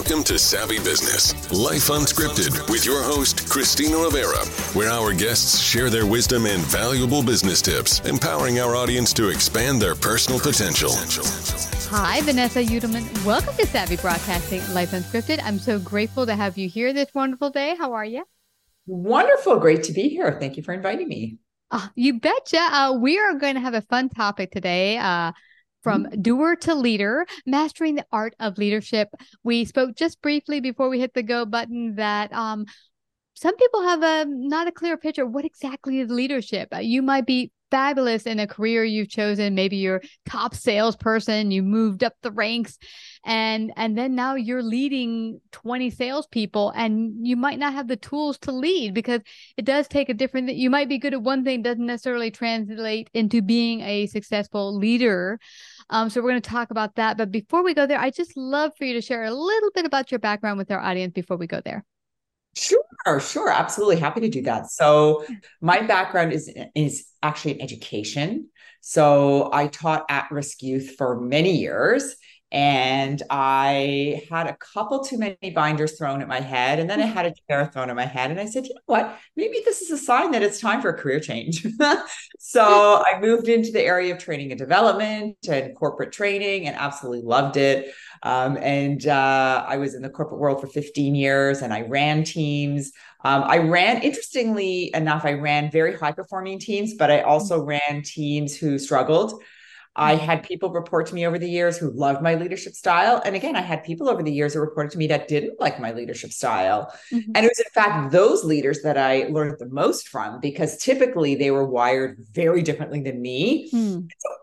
Welcome 0.00 0.24
to 0.24 0.38
Savvy 0.38 0.78
Business, 0.78 1.34
Life 1.52 1.88
Unscripted, 1.88 2.70
with 2.70 2.86
your 2.86 3.02
host, 3.02 3.50
Christina 3.50 3.98
Rivera, 3.98 4.46
where 4.72 4.88
our 4.88 5.12
guests 5.12 5.60
share 5.60 5.90
their 5.90 6.06
wisdom 6.06 6.46
and 6.46 6.62
valuable 6.62 7.22
business 7.22 7.60
tips, 7.60 8.00
empowering 8.08 8.60
our 8.60 8.74
audience 8.74 9.12
to 9.12 9.28
expand 9.28 9.80
their 9.80 9.94
personal 9.94 10.40
potential. 10.40 10.90
Hi, 11.90 12.22
Vanessa 12.22 12.64
Judelman. 12.64 13.26
Welcome 13.26 13.54
to 13.56 13.66
Savvy 13.66 13.96
Broadcasting, 13.98 14.62
Life 14.72 14.92
Unscripted. 14.92 15.38
I'm 15.44 15.58
so 15.58 15.78
grateful 15.78 16.24
to 16.24 16.34
have 16.34 16.56
you 16.56 16.66
here 16.66 16.94
this 16.94 17.12
wonderful 17.12 17.50
day. 17.50 17.76
How 17.76 17.92
are 17.92 18.06
you? 18.06 18.24
Wonderful. 18.86 19.58
Great 19.58 19.82
to 19.82 19.92
be 19.92 20.08
here. 20.08 20.34
Thank 20.40 20.56
you 20.56 20.62
for 20.62 20.72
inviting 20.72 21.08
me. 21.08 21.36
Uh, 21.70 21.88
you 21.94 22.18
betcha. 22.18 22.58
Uh, 22.58 22.94
we 22.98 23.18
are 23.18 23.34
going 23.34 23.54
to 23.54 23.60
have 23.60 23.74
a 23.74 23.82
fun 23.82 24.08
topic 24.08 24.50
today. 24.50 24.96
Uh, 24.96 25.32
from 25.82 26.04
Mm-hmm. 26.04 26.22
doer 26.22 26.56
to 26.56 26.74
leader, 26.74 27.26
mastering 27.46 27.94
the 27.94 28.06
art 28.12 28.34
of 28.40 28.58
leadership. 28.58 29.08
We 29.42 29.64
spoke 29.64 29.96
just 29.96 30.20
briefly 30.22 30.60
before 30.60 30.88
we 30.88 31.00
hit 31.00 31.14
the 31.14 31.22
go 31.22 31.44
button 31.44 31.96
that 31.96 32.32
um, 32.32 32.66
some 33.34 33.56
people 33.56 33.82
have 33.82 34.02
a 34.02 34.24
not 34.28 34.68
a 34.68 34.72
clear 34.72 34.96
picture 34.96 35.24
of 35.24 35.32
what 35.32 35.44
exactly 35.44 36.00
is 36.00 36.10
leadership. 36.10 36.68
Uh, 36.74 36.78
You 36.78 37.02
might 37.02 37.26
be 37.26 37.52
fabulous 37.70 38.24
in 38.24 38.40
a 38.40 38.46
career 38.46 38.84
you've 38.84 39.08
chosen. 39.08 39.54
Maybe 39.54 39.76
you're 39.76 40.02
top 40.26 40.54
salesperson, 40.54 41.50
you 41.50 41.62
moved 41.62 42.04
up 42.04 42.14
the 42.22 42.30
ranks, 42.30 42.78
and 43.24 43.72
and 43.76 43.96
then 43.96 44.14
now 44.14 44.34
you're 44.34 44.62
leading 44.62 45.40
20 45.52 45.90
salespeople, 45.90 46.70
and 46.70 47.26
you 47.26 47.36
might 47.36 47.58
not 47.58 47.72
have 47.72 47.88
the 47.88 47.96
tools 47.96 48.38
to 48.38 48.52
lead 48.52 48.94
because 48.94 49.20
it 49.56 49.64
does 49.64 49.88
take 49.88 50.08
a 50.08 50.14
different. 50.14 50.46
that 50.48 50.56
You 50.56 50.70
might 50.70 50.88
be 50.88 50.98
good 50.98 51.14
at 51.14 51.22
one 51.22 51.44
thing, 51.44 51.62
doesn't 51.62 51.84
necessarily 51.84 52.30
translate 52.30 53.10
into 53.14 53.42
being 53.42 53.80
a 53.80 54.06
successful 54.06 54.76
leader. 54.76 55.38
Um, 55.90 56.08
so 56.08 56.20
we're 56.20 56.30
going 56.30 56.42
to 56.42 56.50
talk 56.50 56.70
about 56.70 56.94
that. 56.96 57.16
But 57.16 57.30
before 57.30 57.64
we 57.64 57.74
go 57.74 57.86
there, 57.86 57.98
I 57.98 58.10
just 58.10 58.36
love 58.36 58.72
for 58.76 58.84
you 58.84 58.94
to 58.94 59.00
share 59.00 59.24
a 59.24 59.32
little 59.32 59.70
bit 59.74 59.84
about 59.84 60.10
your 60.10 60.20
background 60.20 60.58
with 60.58 60.70
our 60.70 60.80
audience 60.80 61.12
before 61.12 61.36
we 61.36 61.46
go 61.46 61.60
there. 61.64 61.84
Sure, 62.54 63.20
sure, 63.20 63.48
absolutely 63.48 63.96
happy 63.96 64.20
to 64.20 64.28
do 64.28 64.42
that. 64.42 64.70
So 64.70 65.24
my 65.60 65.82
background 65.82 66.32
is 66.32 66.50
is 66.74 67.06
actually 67.22 67.52
in 67.52 67.62
education. 67.62 68.48
So 68.80 69.50
I 69.52 69.68
taught 69.68 70.06
at-risk 70.08 70.62
youth 70.62 70.96
for 70.96 71.20
many 71.20 71.56
years 71.58 72.16
and 72.52 73.22
I 73.30 74.22
had 74.28 74.46
a 74.48 74.56
couple 74.56 75.04
too 75.04 75.18
many 75.18 75.50
binders 75.54 75.96
thrown 75.96 76.20
at 76.20 76.28
my 76.28 76.40
head 76.40 76.80
and 76.80 76.90
then 76.90 77.00
I 77.00 77.06
had 77.06 77.26
a 77.26 77.34
chair 77.48 77.66
thrown 77.66 77.90
at 77.90 77.96
my 77.96 78.06
head 78.06 78.30
and 78.30 78.40
I 78.40 78.46
said, 78.46 78.66
"You 78.66 78.74
know 78.74 78.80
what? 78.86 79.18
Maybe 79.36 79.60
this 79.64 79.82
is 79.82 79.90
a 79.90 79.98
sign 79.98 80.32
that 80.32 80.42
it's 80.42 80.60
time 80.60 80.82
for 80.82 80.88
a 80.88 80.98
career 80.98 81.20
change." 81.20 81.66
so 82.38 83.02
I 83.06 83.20
moved 83.20 83.48
into 83.48 83.70
the 83.70 83.82
area 83.82 84.12
of 84.12 84.18
training 84.18 84.50
and 84.50 84.58
development 84.58 85.36
and 85.48 85.76
corporate 85.76 86.12
training 86.12 86.66
and 86.66 86.76
absolutely 86.76 87.22
loved 87.22 87.56
it. 87.56 87.94
Um, 88.22 88.58
and 88.58 89.06
uh, 89.06 89.64
I 89.66 89.76
was 89.78 89.94
in 89.94 90.02
the 90.02 90.10
corporate 90.10 90.40
world 90.40 90.60
for 90.60 90.66
15 90.66 91.14
years 91.14 91.62
and 91.62 91.72
I 91.72 91.82
ran 91.82 92.24
teams. 92.24 92.92
Um, 93.24 93.44
I 93.44 93.58
ran, 93.58 94.02
interestingly 94.02 94.90
enough, 94.94 95.24
I 95.24 95.34
ran 95.34 95.70
very 95.70 95.96
high 95.96 96.12
performing 96.12 96.58
teams, 96.58 96.94
but 96.94 97.10
I 97.10 97.20
also 97.20 97.62
ran 97.62 98.02
teams 98.04 98.56
who 98.56 98.78
struggled. 98.78 99.42
I 99.96 100.14
had 100.14 100.44
people 100.44 100.70
report 100.70 101.06
to 101.08 101.14
me 101.14 101.26
over 101.26 101.38
the 101.38 101.48
years 101.48 101.76
who 101.76 101.90
loved 101.90 102.22
my 102.22 102.34
leadership 102.36 102.74
style. 102.74 103.20
And 103.24 103.34
again, 103.34 103.56
I 103.56 103.60
had 103.60 103.82
people 103.82 104.08
over 104.08 104.22
the 104.22 104.32
years 104.32 104.54
who 104.54 104.60
reported 104.60 104.92
to 104.92 104.98
me 104.98 105.08
that 105.08 105.26
didn't 105.26 105.60
like 105.60 105.80
my 105.80 105.92
leadership 105.92 106.30
style. 106.32 106.92
Mhm. 107.12 107.24
And 107.34 107.44
it 107.44 107.48
was, 107.48 107.58
in 107.58 107.70
fact, 107.74 108.12
those 108.12 108.44
leaders 108.44 108.82
that 108.82 108.96
I 108.96 109.26
learned 109.30 109.56
the 109.58 109.68
most 109.68 110.08
from 110.08 110.40
because 110.40 110.76
typically 110.78 111.34
they 111.34 111.50
were 111.50 111.66
wired 111.66 112.24
very 112.32 112.62
differently 112.62 113.00
than 113.02 113.20
me. 113.20 113.68
Hmm. 113.70 114.00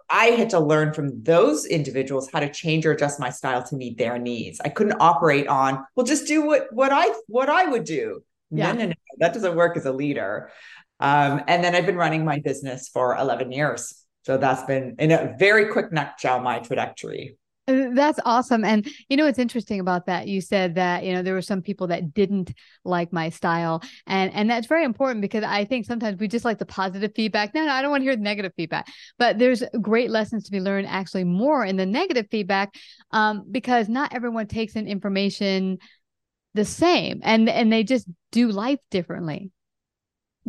I 0.09 0.27
had 0.27 0.49
to 0.51 0.59
learn 0.59 0.93
from 0.93 1.23
those 1.23 1.65
individuals 1.65 2.29
how 2.31 2.39
to 2.41 2.49
change 2.49 2.85
or 2.85 2.91
adjust 2.91 3.19
my 3.19 3.29
style 3.29 3.63
to 3.63 3.75
meet 3.75 3.97
their 3.97 4.17
needs. 4.17 4.59
I 4.63 4.69
couldn't 4.69 4.97
operate 4.99 5.47
on, 5.47 5.85
well, 5.95 6.05
just 6.05 6.27
do 6.27 6.45
what 6.45 6.71
what 6.73 6.91
I 6.93 7.13
what 7.27 7.49
I 7.49 7.65
would 7.65 7.83
do. 7.85 8.23
Yeah. 8.51 8.73
No, 8.73 8.79
no, 8.79 8.85
no, 8.87 8.93
that 9.19 9.33
doesn't 9.33 9.55
work 9.55 9.75
as 9.77 9.85
a 9.85 9.91
leader. 9.91 10.51
Um, 10.99 11.43
and 11.47 11.63
then 11.63 11.75
I've 11.75 11.85
been 11.85 11.97
running 11.97 12.25
my 12.25 12.39
business 12.39 12.89
for 12.89 13.15
11 13.15 13.51
years. 13.51 14.03
So 14.27 14.38
that's 14.38 14.63
been 14.63 14.97
in 14.99 15.11
a 15.11 15.33
very 15.39 15.67
quick 15.67 15.93
nutshell 15.93 16.41
my 16.41 16.59
trajectory. 16.59 17.38
That's 17.65 18.19
awesome. 18.25 18.65
And 18.65 18.85
you 19.07 19.15
know 19.15 19.23
what's 19.23 19.39
interesting 19.39 19.79
about 19.79 20.07
that? 20.07 20.27
You 20.27 20.41
said 20.41 20.75
that, 20.75 21.05
you 21.05 21.13
know, 21.13 21.21
there 21.21 21.33
were 21.33 21.41
some 21.41 21.61
people 21.61 21.88
that 21.88 22.13
didn't 22.13 22.53
like 22.83 23.13
my 23.13 23.29
style. 23.29 23.81
And 24.05 24.33
and 24.33 24.49
that's 24.49 24.67
very 24.67 24.83
important 24.83 25.21
because 25.21 25.45
I 25.45 25.63
think 25.63 25.85
sometimes 25.85 26.19
we 26.19 26.27
just 26.27 26.43
like 26.43 26.57
the 26.57 26.65
positive 26.65 27.13
feedback. 27.15 27.55
No, 27.55 27.63
no, 27.63 27.71
I 27.71 27.81
don't 27.81 27.89
want 27.89 28.01
to 28.01 28.03
hear 28.03 28.17
the 28.17 28.21
negative 28.21 28.51
feedback. 28.57 28.88
But 29.17 29.39
there's 29.39 29.63
great 29.81 30.09
lessons 30.09 30.44
to 30.44 30.51
be 30.51 30.59
learned 30.59 30.88
actually 30.89 31.23
more 31.23 31.63
in 31.63 31.77
the 31.77 31.85
negative 31.85 32.27
feedback 32.29 32.75
um, 33.11 33.45
because 33.49 33.88
not 33.88 34.13
everyone 34.13 34.47
takes 34.47 34.75
in 34.75 34.89
information 34.89 35.77
the 36.53 36.65
same 36.65 37.21
and 37.23 37.47
and 37.47 37.71
they 37.71 37.85
just 37.85 38.09
do 38.33 38.49
life 38.49 38.79
differently. 38.91 39.51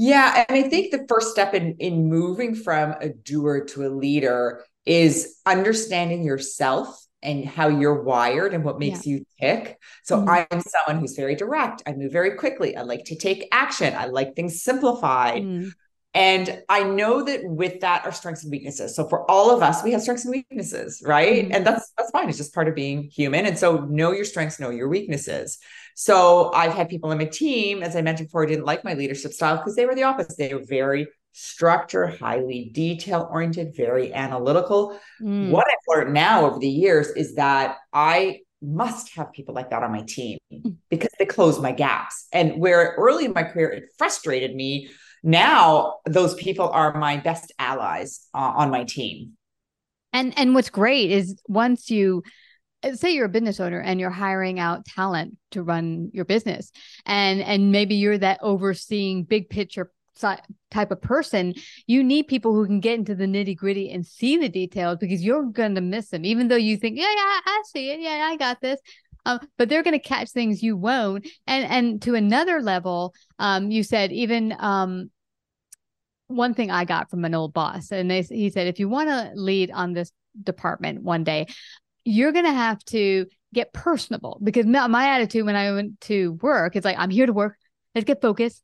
Yeah, 0.01 0.45
and 0.49 0.57
I 0.57 0.69
think 0.69 0.93
the 0.93 1.05
first 1.09 1.33
step 1.33 1.55
in 1.55 1.75
in 1.81 2.09
moving 2.09 2.55
from 2.55 2.95
a 3.01 3.09
doer 3.09 3.65
to 3.71 3.85
a 3.85 3.89
leader 3.91 4.65
is 4.87 5.37
understanding 5.45 6.23
yourself 6.23 7.05
and 7.21 7.45
how 7.45 7.67
you're 7.67 8.05
wired 8.05 8.55
and 8.55 8.63
what 8.63 8.79
makes 8.79 9.05
you 9.05 9.25
tick. 9.41 9.77
So 10.05 10.19
Mhm. 10.19 10.47
I'm 10.53 10.61
someone 10.61 11.01
who's 11.01 11.17
very 11.17 11.35
direct. 11.35 11.83
I 11.85 11.95
move 11.95 12.13
very 12.13 12.37
quickly. 12.37 12.77
I 12.77 12.83
like 12.83 13.07
to 13.07 13.17
take 13.17 13.49
action. 13.51 13.93
I 13.93 14.07
like 14.07 14.37
things 14.37 14.63
simplified. 14.63 15.43
Mm. 15.43 15.73
And 16.15 16.63
I 16.69 16.85
know 16.85 17.25
that 17.25 17.41
with 17.45 17.81
that 17.81 18.07
are 18.07 18.13
strengths 18.13 18.45
and 18.45 18.53
weaknesses. 18.53 18.95
So 18.95 19.09
for 19.09 19.29
all 19.29 19.51
of 19.51 19.63
us, 19.63 19.83
we 19.83 19.91
have 19.93 20.01
strengths 20.03 20.25
and 20.25 20.33
weaknesses, 20.33 21.03
right? 21.05 21.45
Mhm. 21.49 21.55
And 21.55 21.67
that's 21.67 21.93
that's 21.99 22.11
fine. 22.13 22.29
It's 22.29 22.39
just 22.39 22.55
part 22.55 22.69
of 22.69 22.77
being 22.77 23.03
human. 23.03 23.47
And 23.47 23.59
so 23.59 23.79
know 23.79 24.13
your 24.13 24.25
strengths, 24.25 24.61
know 24.61 24.71
your 24.71 24.89
weaknesses. 24.89 25.59
So 26.01 26.53
I've 26.53 26.75
had 26.75 26.89
people 26.89 27.11
in 27.11 27.19
my 27.19 27.25
team, 27.25 27.83
as 27.83 27.97
I 27.97 28.03
mentioned 28.03 28.29
before, 28.29 28.47
didn't 28.47 28.67
like 28.67 28.85
my 28.85 28.95
leadership 28.95 29.33
style 29.33 29.57
because 29.57 29.75
they 29.75 29.85
were 29.85 29.97
the 29.97 30.05
opposite. 30.05 30.39
They 30.39 30.55
were 30.55 30.63
very 30.65 31.09
structured, 31.33 32.21
highly 32.21 32.71
detail 32.73 33.29
oriented, 33.33 33.75
very 33.77 34.15
analytical. 34.15 34.97
Mm. 35.21 35.51
What 35.51 35.67
I've 35.67 35.97
learned 35.97 36.15
now 36.15 36.47
over 36.47 36.61
the 36.61 36.69
years 36.69 37.09
is 37.09 37.35
that 37.35 37.79
I 37.93 38.43
must 38.63 39.13
have 39.17 39.33
people 39.33 39.57
like 39.57 39.71
that 39.71 39.83
on 39.83 39.91
my 39.91 40.05
team 40.07 40.39
because 40.89 41.11
they 41.19 41.27
close 41.27 41.59
my 41.59 41.73
gaps. 41.73 42.29
And 42.33 42.61
where 42.61 42.95
early 42.97 43.25
in 43.25 43.33
my 43.33 43.43
career 43.43 43.69
it 43.69 43.87
frustrated 43.99 44.55
me, 44.55 44.91
now 45.25 45.97
those 46.07 46.35
people 46.35 46.69
are 46.69 46.97
my 46.97 47.17
best 47.17 47.53
allies 47.59 48.25
uh, 48.35 48.53
on 48.55 48.71
my 48.71 48.85
team. 48.85 49.33
And 50.13 50.33
and 50.37 50.55
what's 50.55 50.71
great 50.71 51.11
is 51.11 51.41
once 51.49 51.91
you 51.91 52.23
say 52.95 53.13
you're 53.13 53.27
a 53.27 53.29
business 53.29 53.61
owner 53.61 53.81
and 53.81 53.99
you're 54.01 54.11
hiring 54.11 54.61
out 54.61 54.85
talent 54.85 55.37
to 55.51 55.63
run 55.63 56.11
your 56.13 56.25
business 56.25 56.71
and 57.07 57.41
and 57.41 57.73
maybe 57.73 57.97
you're 57.97 58.19
that 58.19 58.39
overseeing 58.43 59.25
big 59.25 59.49
picture 59.49 59.91
type 60.71 60.91
of 60.91 61.01
person, 61.01 61.55
you 61.87 62.03
need 62.03 62.25
people 62.25 62.55
who 62.55 62.67
can 62.67 62.81
get 62.81 62.99
into 62.99 63.15
the 63.15 63.25
nitty 63.25 63.57
gritty 63.57 63.91
and 63.91 64.07
see 64.07 64.37
the 64.37 64.49
details 64.49 64.99
because 64.99 65.25
you're 65.25 65.45
going 65.45 65.75
to 65.75 65.81
miss 65.81 66.09
them, 66.11 66.25
even 66.25 66.49
though 66.49 66.57
you 66.57 66.77
think, 66.77 66.99
yeah, 66.99 67.05
yeah, 67.05 67.41
I 67.47 67.63
see 67.67 67.91
it. 67.91 68.01
Yeah, 68.01 68.29
I 68.29 68.37
got 68.37 68.61
this. 68.61 68.81
Um, 69.27 69.41
but 69.57 69.69
they're 69.69 69.83
going 69.83 69.99
to 69.99 70.09
catch 70.09 70.31
things 70.31 70.63
you 70.63 70.77
won't. 70.77 71.27
And 71.47 71.65
and 71.71 72.03
to 72.03 72.15
another 72.15 72.63
level, 72.63 73.15
um, 73.39 73.71
you 73.71 73.83
said 73.83 74.13
even 74.13 74.55
um, 74.59 75.11
one 76.29 76.55
thing 76.55 76.71
I 76.71 76.85
got 76.85 77.11
from 77.11 77.25
an 77.25 77.35
old 77.35 77.53
boss, 77.53 77.91
and 77.91 78.11
they, 78.11 78.23
he 78.23 78.51
said, 78.51 78.67
if 78.67 78.79
you 78.79 78.89
want 78.89 79.09
to 79.09 79.33
lead 79.35 79.71
on 79.71 79.93
this 79.93 80.13
department 80.43 81.03
one 81.03 81.25
day, 81.25 81.47
you're 82.09 82.33
going 82.33 82.47
to 82.47 82.53
have 82.53 82.83
to 82.87 83.27
get 83.53 83.73
personable 83.73 84.41
because 84.43 84.65
my, 84.65 84.87
my 84.87 85.09
attitude 85.09 85.45
when 85.45 85.57
I 85.57 85.73
went 85.73 86.01
to 86.03 86.33
work 86.41 86.75
is 86.75 86.85
like, 86.85 86.99
I'm 86.99 87.11
here 87.11 87.27
to 87.27 87.33
work. 87.33 87.57
Let's 87.95 88.07
get 88.07 88.23
focused. 88.23 88.63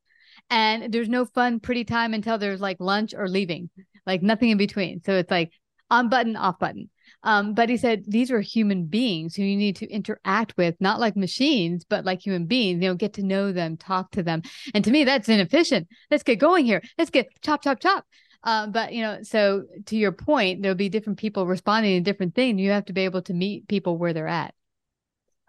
And 0.49 0.93
there's 0.93 1.11
no 1.11 1.27
fun, 1.27 1.61
pretty 1.61 1.85
time 1.85 2.15
until 2.15 2.39
there's 2.39 2.61
like 2.61 2.79
lunch 2.81 3.13
or 3.15 3.29
leaving, 3.29 3.69
like 4.07 4.23
nothing 4.23 4.49
in 4.49 4.57
between. 4.57 5.03
So 5.03 5.13
it's 5.13 5.31
like 5.31 5.53
on 5.91 6.09
button, 6.09 6.37
off 6.37 6.59
button. 6.59 6.89
Um, 7.23 7.55
but 7.55 7.69
he 7.69 7.77
said 7.77 8.05
these 8.07 8.31
are 8.31 8.41
human 8.41 8.87
beings 8.87 9.35
who 9.35 9.43
you 9.43 9.57
need 9.57 9.77
to 9.77 9.91
interact 9.91 10.57
with, 10.57 10.75
not 10.81 11.01
like 11.01 11.17
machines, 11.17 11.85
but 11.89 12.05
like 12.05 12.25
human 12.25 12.47
beings. 12.47 12.83
You 12.83 12.91
know, 12.91 12.95
get 12.95 13.15
to 13.15 13.23
know 13.23 13.53
them, 13.53 13.77
talk 13.77 14.11
to 14.13 14.23
them. 14.23 14.43
And 14.75 14.85
to 14.85 14.91
me, 14.91 15.05
that's 15.05 15.29
inefficient. 15.29 15.89
Let's 16.11 16.23
get 16.23 16.39
going 16.39 16.65
here. 16.65 16.83
Let's 16.99 17.11
get 17.11 17.29
chop, 17.43 17.63
chop, 17.63 17.81
chop. 17.81 18.07
Uh, 18.45 18.67
but 18.67 18.93
you 18.93 19.03
know, 19.03 19.23
so 19.23 19.65
to 19.87 19.97
your 19.97 20.13
point, 20.13 20.63
there'll 20.63 20.77
be 20.77 20.91
different 20.91 21.19
people 21.19 21.47
responding 21.47 21.97
to 21.97 22.11
different 22.11 22.35
things. 22.35 22.61
You 22.61 22.71
have 22.71 22.85
to 22.87 22.93
be 22.93 23.03
able 23.03 23.23
to 23.23 23.35
meet 23.35 23.67
people 23.69 23.97
where 23.97 24.13
they're 24.13 24.29
at. 24.29 24.55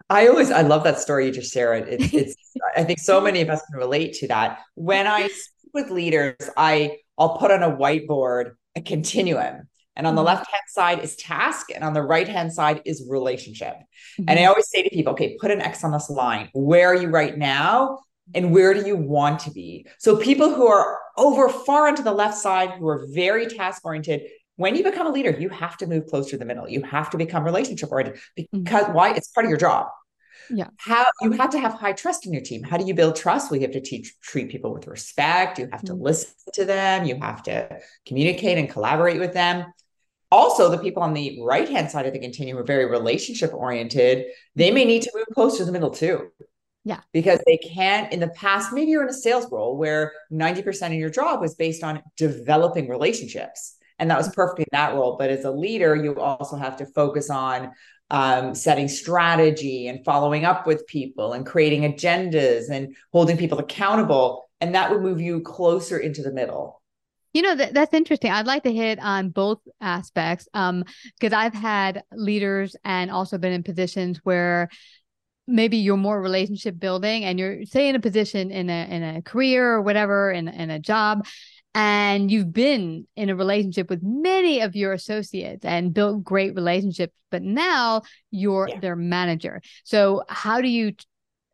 I 0.08 0.28
always 0.28 0.50
I 0.50 0.62
love 0.62 0.84
that 0.84 0.98
story 0.98 1.26
you 1.26 1.32
just 1.32 1.52
shared. 1.52 1.86
It's, 1.88 2.04
it's 2.14 2.36
I 2.76 2.84
think 2.84 2.98
so 2.98 3.20
many 3.20 3.42
of 3.42 3.50
us 3.50 3.62
can 3.70 3.78
relate 3.78 4.14
to 4.14 4.28
that. 4.28 4.60
When 4.74 5.06
I 5.06 5.28
speak 5.28 5.74
with 5.74 5.90
leaders, 5.90 6.48
I 6.56 6.98
I'll 7.18 7.36
put 7.36 7.50
on 7.50 7.62
a 7.62 7.70
whiteboard 7.70 8.52
a 8.74 8.80
continuum. 8.80 9.68
And 9.98 10.06
on 10.06 10.14
the 10.14 10.20
mm-hmm. 10.20 10.26
left 10.26 10.50
hand 10.50 10.62
side 10.68 10.98
is 11.02 11.16
task, 11.16 11.68
and 11.74 11.82
on 11.82 11.94
the 11.94 12.02
right 12.02 12.28
hand 12.28 12.52
side 12.52 12.82
is 12.84 13.06
relationship. 13.08 13.74
Mm-hmm. 13.74 14.24
And 14.28 14.30
I 14.30 14.42
mm-hmm. 14.42 14.48
always 14.50 14.68
say 14.68 14.82
to 14.82 14.90
people, 14.90 15.14
okay, 15.14 15.38
put 15.40 15.50
an 15.50 15.62
X 15.62 15.84
on 15.84 15.92
this 15.92 16.10
line. 16.10 16.50
Where 16.52 16.88
are 16.88 16.94
you 16.94 17.08
right 17.08 17.36
now? 17.36 18.00
And 18.34 18.52
where 18.52 18.74
do 18.74 18.86
you 18.86 18.96
want 18.96 19.40
to 19.40 19.50
be? 19.50 19.86
So, 19.98 20.16
people 20.16 20.52
who 20.52 20.66
are 20.66 20.98
over 21.16 21.48
far 21.48 21.88
onto 21.88 22.02
the 22.02 22.12
left 22.12 22.36
side, 22.36 22.70
who 22.70 22.88
are 22.88 23.06
very 23.10 23.46
task 23.46 23.84
oriented, 23.84 24.22
when 24.56 24.74
you 24.74 24.84
become 24.84 25.06
a 25.06 25.10
leader, 25.10 25.30
you 25.30 25.48
have 25.50 25.76
to 25.78 25.86
move 25.86 26.06
closer 26.06 26.30
to 26.30 26.38
the 26.38 26.44
middle. 26.44 26.68
You 26.68 26.82
have 26.82 27.10
to 27.10 27.18
become 27.18 27.44
relationship 27.44 27.92
oriented 27.92 28.20
mm-hmm. 28.38 28.62
because 28.62 28.84
mm-hmm. 28.84 28.94
why? 28.94 29.14
It's 29.14 29.28
part 29.28 29.44
of 29.44 29.50
your 29.50 29.58
job. 29.58 29.88
Yeah. 30.48 30.68
How 30.76 31.06
you 31.22 31.32
have 31.32 31.50
to 31.50 31.58
have 31.58 31.74
high 31.74 31.92
trust 31.92 32.24
in 32.24 32.32
your 32.32 32.42
team. 32.42 32.62
How 32.62 32.76
do 32.76 32.86
you 32.86 32.94
build 32.94 33.16
trust? 33.16 33.50
Well, 33.50 33.60
you 33.60 33.66
have 33.66 33.74
to 33.74 33.80
teach 33.80 34.14
treat 34.20 34.48
people 34.48 34.72
with 34.72 34.86
respect. 34.86 35.58
You 35.58 35.68
have 35.72 35.82
to 35.82 35.92
mm-hmm. 35.92 36.02
listen 36.02 36.34
to 36.54 36.64
them. 36.64 37.04
You 37.04 37.18
have 37.20 37.42
to 37.44 37.80
communicate 38.06 38.56
and 38.56 38.70
collaborate 38.70 39.18
with 39.18 39.34
them 39.34 39.66
also 40.30 40.68
the 40.68 40.78
people 40.78 41.02
on 41.02 41.14
the 41.14 41.38
right 41.42 41.68
hand 41.68 41.90
side 41.90 42.06
of 42.06 42.12
the 42.12 42.18
continuum 42.18 42.58
are 42.58 42.66
very 42.66 42.86
relationship 42.86 43.52
oriented 43.54 44.26
they 44.54 44.70
may 44.70 44.84
need 44.84 45.02
to 45.02 45.10
move 45.14 45.26
closer 45.34 45.58
to 45.58 45.64
the 45.64 45.72
middle 45.72 45.90
too 45.90 46.28
yeah. 46.86 47.00
Because 47.12 47.40
they 47.44 47.56
can't 47.56 48.12
in 48.12 48.20
the 48.20 48.28
past 48.28 48.72
maybe 48.72 48.92
you're 48.92 49.02
in 49.02 49.08
a 49.08 49.12
sales 49.12 49.50
role 49.50 49.76
where 49.76 50.12
90% 50.32 50.86
of 50.86 50.92
your 50.92 51.10
job 51.10 51.40
was 51.40 51.56
based 51.56 51.82
on 51.82 52.00
developing 52.16 52.88
relationships. 52.88 53.74
And 53.98 54.08
that 54.08 54.16
was 54.16 54.28
perfect 54.28 54.60
in 54.60 54.66
that 54.70 54.94
role. 54.94 55.16
But 55.18 55.30
as 55.30 55.44
a 55.44 55.50
leader 55.50 55.96
you 55.96 56.16
also 56.20 56.54
have 56.54 56.76
to 56.76 56.86
focus 56.86 57.28
on 57.28 57.72
um, 58.10 58.54
setting 58.54 58.86
strategy 58.86 59.88
and 59.88 60.04
following 60.04 60.44
up 60.44 60.64
with 60.64 60.86
people 60.86 61.32
and 61.32 61.44
creating 61.44 61.92
agendas 61.92 62.70
and 62.70 62.94
holding 63.12 63.36
people 63.36 63.58
accountable. 63.58 64.48
And 64.60 64.76
that 64.76 64.92
would 64.92 65.02
move 65.02 65.20
you 65.20 65.40
closer 65.40 65.98
into 65.98 66.22
the 66.22 66.32
middle. 66.32 66.80
You 67.32 67.42
know, 67.42 67.56
that, 67.56 67.74
that's 67.74 67.94
interesting. 67.94 68.30
I'd 68.30 68.46
like 68.46 68.62
to 68.62 68.72
hit 68.72 69.00
on 69.00 69.30
both 69.30 69.58
aspects 69.80 70.46
um, 70.54 70.84
because 71.18 71.32
I've 71.32 71.52
had 71.52 72.04
leaders 72.12 72.76
and 72.84 73.10
also 73.10 73.38
been 73.38 73.52
in 73.52 73.64
positions 73.64 74.20
where 74.22 74.68
maybe 75.46 75.76
you're 75.76 75.96
more 75.96 76.20
relationship 76.20 76.78
building 76.78 77.24
and 77.24 77.38
you're 77.38 77.64
say 77.64 77.88
in 77.88 77.94
a 77.94 78.00
position 78.00 78.50
in 78.50 78.68
a 78.68 78.86
in 78.90 79.02
a 79.02 79.22
career 79.22 79.74
or 79.74 79.82
whatever 79.82 80.30
in, 80.30 80.48
in 80.48 80.70
a 80.70 80.78
job 80.78 81.26
and 81.74 82.30
you've 82.30 82.52
been 82.52 83.06
in 83.16 83.28
a 83.28 83.36
relationship 83.36 83.90
with 83.90 84.02
many 84.02 84.60
of 84.60 84.74
your 84.74 84.92
associates 84.92 85.64
and 85.64 85.94
built 85.94 86.24
great 86.24 86.54
relationships 86.54 87.12
but 87.30 87.42
now 87.42 88.02
you're 88.30 88.68
yeah. 88.68 88.80
their 88.80 88.96
manager 88.96 89.60
so 89.84 90.22
how 90.28 90.60
do 90.60 90.68
you 90.68 90.92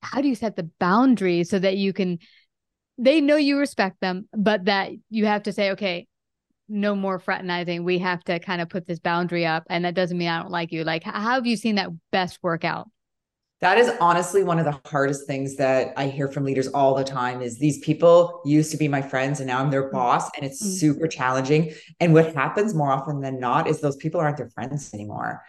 how 0.03 0.21
do 0.21 0.29
you 0.29 0.35
set 0.35 0.57
the 0.57 0.69
boundaries 0.79 1.51
so 1.51 1.59
that 1.59 1.77
you 1.77 1.93
can 1.93 2.19
they 2.99 3.21
know 3.21 3.37
you 3.37 3.59
respect 3.59 4.01
them, 4.01 4.29
but 4.33 4.67
that 4.67 4.91
you 5.11 5.27
have 5.27 5.45
to 5.45 5.53
say, 5.53 5.73
okay, 5.73 6.07
no 6.69 6.95
more 6.95 7.19
fraternizing. 7.19 7.85
We 7.85 7.99
have 7.99 8.23
to 8.25 8.39
kind 8.39 8.63
of 8.63 8.69
put 8.69 8.87
this 8.87 9.01
boundary 9.01 9.45
up. 9.45 9.65
And 9.69 9.85
that 9.85 9.95
doesn't 9.95 10.17
mean 10.17 10.29
I 10.29 10.41
don't 10.41 10.51
like 10.51 10.73
you. 10.73 10.85
Like, 10.85 11.03
how 11.03 11.35
have 11.35 11.47
you 11.47 11.57
seen 11.57 11.75
that 11.77 11.91
best 12.13 12.39
work 12.43 12.65
out? 12.65 12.89
That 13.63 13.79
is 13.79 13.91
honestly 14.01 14.43
one 14.43 14.59
of 14.59 14.67
the 14.67 14.79
hardest 14.89 15.27
things 15.27 15.57
that 15.57 15.95
I 15.97 16.09
hear 16.09 16.29
from 16.29 16.45
leaders 16.45 16.69
all 16.69 16.95
the 16.95 17.05
time 17.05 17.41
is 17.41 17.59
these 17.59 17.79
people 17.79 18.43
used 18.45 18.71
to 18.73 18.77
be 18.77 18.89
my 18.89 19.01
friends 19.01 19.41
and 19.41 19.47
now 19.47 19.61
I'm 19.61 19.71
their 19.71 19.89
mm. 19.89 19.93
boss 19.93 20.31
and 20.37 20.45
it's 20.45 20.63
mm-hmm. 20.63 20.75
super 20.75 21.09
challenging. 21.09 21.73
And 22.01 22.13
what 22.13 22.35
happens 22.35 22.75
more 22.75 22.93
often 22.93 23.21
than 23.21 23.41
not 23.41 23.69
is 23.69 23.81
those 23.81 23.97
people 23.97 24.21
aren't 24.21 24.37
their 24.37 24.51
friends 24.51 24.93
anymore 24.93 25.43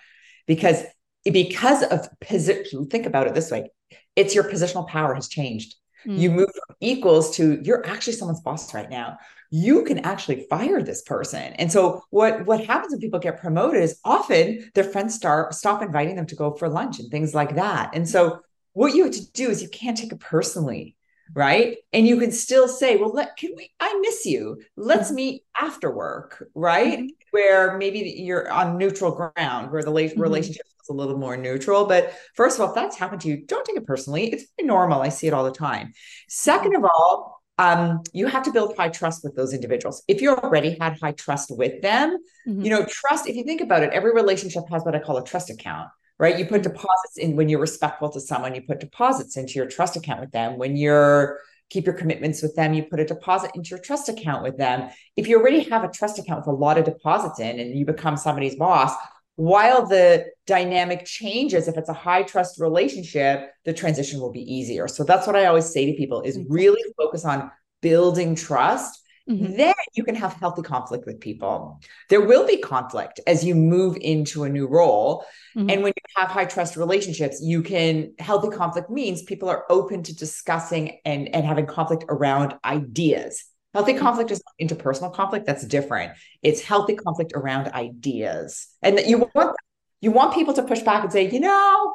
because 0.47 0.83
because 1.25 1.83
of 1.83 2.07
position 2.19 2.87
think 2.87 3.05
about 3.05 3.27
it 3.27 3.33
this 3.33 3.49
way 3.49 3.71
it's 4.17 4.35
your 4.35 4.43
positional 4.43 4.85
power 4.85 5.13
has 5.15 5.29
changed 5.29 5.75
Mm. 6.05 6.17
You 6.17 6.31
move 6.31 6.49
from 6.49 6.75
equals 6.81 7.35
to 7.37 7.59
you're 7.63 7.85
actually 7.85 8.13
someone's 8.13 8.41
boss 8.41 8.73
right 8.73 8.89
now. 8.89 9.17
You 9.55 9.83
can 9.83 9.99
actually 9.99 10.47
fire 10.49 10.81
this 10.81 11.03
person. 11.03 11.53
And 11.53 11.71
so 11.71 12.03
what 12.09 12.47
what 12.47 12.65
happens 12.65 12.91
when 12.91 12.99
people 12.99 13.19
get 13.19 13.39
promoted 13.39 13.83
is 13.83 13.99
often 14.03 14.71
their 14.73 14.83
friends 14.83 15.13
start 15.13 15.53
stop 15.53 15.83
inviting 15.83 16.15
them 16.15 16.25
to 16.27 16.35
go 16.35 16.55
for 16.55 16.67
lunch 16.67 16.99
and 16.99 17.11
things 17.11 17.35
like 17.35 17.55
that. 17.55 17.91
And 17.93 18.09
so 18.09 18.39
what 18.73 18.95
you 18.95 19.03
have 19.03 19.13
to 19.13 19.31
do 19.33 19.49
is 19.49 19.61
you 19.61 19.69
can't 19.69 19.95
take 19.97 20.11
it 20.11 20.19
personally 20.19 20.95
right 21.35 21.77
and 21.93 22.05
you 22.05 22.19
can 22.19 22.33
still 22.33 22.67
say 22.67 22.97
well 22.97 23.13
let 23.13 23.37
can 23.37 23.51
we 23.55 23.71
i 23.79 23.97
miss 24.01 24.25
you 24.25 24.61
let's 24.75 25.07
mm-hmm. 25.07 25.15
meet 25.15 25.43
after 25.59 25.89
work 25.89 26.45
right 26.53 26.99
mm-hmm. 26.99 27.07
where 27.31 27.77
maybe 27.77 27.99
you're 28.17 28.51
on 28.51 28.77
neutral 28.77 29.11
ground 29.11 29.71
where 29.71 29.83
the 29.83 29.89
mm-hmm. 29.89 30.19
relationship 30.19 30.65
is 30.83 30.89
a 30.89 30.93
little 30.93 31.17
more 31.17 31.37
neutral. 31.37 31.85
But 31.85 32.13
first 32.35 32.57
of 32.57 32.61
all, 32.61 32.69
if 32.69 32.75
that's 32.75 32.97
happened 32.97 33.21
to 33.21 33.29
you, 33.29 33.45
don't 33.45 33.65
take 33.65 33.77
it 33.77 33.87
personally. 33.87 34.31
It's 34.31 34.45
normal. 34.61 35.01
I 35.01 35.09
see 35.09 35.27
it 35.27 35.33
all 35.33 35.45
the 35.45 35.51
time. 35.51 35.93
Second 36.27 36.75
of 36.75 36.83
all, 36.83 37.42
um, 37.57 38.01
you 38.13 38.27
have 38.27 38.43
to 38.43 38.51
build 38.51 38.75
high 38.77 38.89
trust 38.89 39.23
with 39.23 39.35
those 39.35 39.53
individuals. 39.53 40.03
If 40.07 40.21
you 40.21 40.35
already 40.35 40.77
had 40.79 40.97
high 40.99 41.11
trust 41.11 41.55
with 41.55 41.81
them, 41.81 42.17
mm-hmm. 42.47 42.61
you 42.61 42.69
know, 42.69 42.85
trust, 42.85 43.27
if 43.27 43.35
you 43.35 43.43
think 43.43 43.61
about 43.61 43.83
it, 43.83 43.91
every 43.91 44.13
relationship 44.13 44.63
has 44.71 44.83
what 44.83 44.95
I 44.95 44.99
call 44.99 45.17
a 45.17 45.23
trust 45.23 45.49
account, 45.49 45.89
right? 46.17 46.37
You 46.37 46.45
put 46.45 46.61
mm-hmm. 46.61 46.71
deposits 46.71 47.17
in 47.17 47.35
when 47.35 47.49
you're 47.49 47.59
respectful 47.59 48.09
to 48.11 48.19
someone, 48.19 48.55
you 48.55 48.61
put 48.61 48.79
deposits 48.79 49.37
into 49.37 49.53
your 49.53 49.67
trust 49.67 49.95
account 49.95 50.21
with 50.21 50.31
them. 50.31 50.57
When 50.57 50.75
you're 50.75 51.39
keep 51.69 51.85
your 51.85 51.95
commitments 51.95 52.41
with 52.43 52.55
them, 52.55 52.73
you 52.73 52.83
put 52.83 52.99
a 52.99 53.05
deposit 53.05 53.49
into 53.55 53.71
your 53.71 53.79
trust 53.79 54.07
account 54.07 54.43
with 54.43 54.57
them. 54.57 54.89
If 55.15 55.27
you 55.27 55.39
already 55.39 55.61
have 55.69 55.83
a 55.83 55.89
trust 55.89 56.19
account 56.19 56.41
with 56.45 56.47
a 56.47 56.57
lot 56.57 56.77
of 56.77 56.85
deposits 56.85 57.39
in 57.39 57.59
and 57.59 57.77
you 57.77 57.83
become 57.85 58.15
somebody's 58.15 58.55
boss, 58.55 58.93
while 59.35 59.85
the 59.85 60.25
dynamic 60.45 61.05
changes 61.05 61.67
if 61.67 61.77
it's 61.77 61.89
a 61.89 61.93
high 61.93 62.23
trust 62.23 62.59
relationship 62.59 63.49
the 63.65 63.73
transition 63.73 64.19
will 64.19 64.31
be 64.31 64.41
easier. 64.41 64.87
So 64.87 65.03
that's 65.03 65.25
what 65.25 65.35
i 65.35 65.45
always 65.45 65.71
say 65.71 65.85
to 65.85 65.97
people 65.97 66.21
is 66.21 66.39
really 66.49 66.81
focus 66.97 67.25
on 67.25 67.51
building 67.81 68.35
trust. 68.35 68.99
Mm-hmm. 69.29 69.55
then 69.55 69.73
you 69.93 70.03
can 70.03 70.15
have 70.15 70.33
healthy 70.33 70.63
conflict 70.63 71.05
with 71.05 71.21
people. 71.21 71.79
There 72.09 72.19
will 72.19 72.45
be 72.45 72.57
conflict 72.57 73.21
as 73.25 73.41
you 73.41 73.55
move 73.55 73.95
into 74.01 74.43
a 74.43 74.49
new 74.49 74.67
role. 74.67 75.23
Mm-hmm. 75.55 75.69
and 75.69 75.83
when 75.83 75.93
you 75.95 76.21
have 76.21 76.29
high 76.29 76.45
trust 76.45 76.75
relationships 76.75 77.39
you 77.41 77.61
can 77.63 78.13
healthy 78.19 78.49
conflict 78.49 78.89
means 78.89 79.21
people 79.21 79.47
are 79.47 79.63
open 79.69 80.03
to 80.03 80.15
discussing 80.15 80.99
and 81.05 81.33
and 81.33 81.45
having 81.45 81.67
conflict 81.67 82.03
around 82.09 82.55
ideas 82.65 83.45
Healthy 83.73 83.95
conflict 83.95 84.29
is 84.31 84.41
interpersonal 84.61 85.13
conflict. 85.13 85.45
That's 85.45 85.65
different. 85.65 86.13
It's 86.43 86.61
healthy 86.61 86.95
conflict 86.95 87.33
around 87.35 87.69
ideas. 87.69 88.67
And 88.81 88.97
that 88.97 89.07
you 89.07 89.29
want 89.33 89.55
you 90.01 90.11
want 90.11 90.33
people 90.33 90.53
to 90.53 90.63
push 90.63 90.81
back 90.81 91.03
and 91.03 91.11
say, 91.11 91.29
you 91.29 91.39
know, 91.39 91.93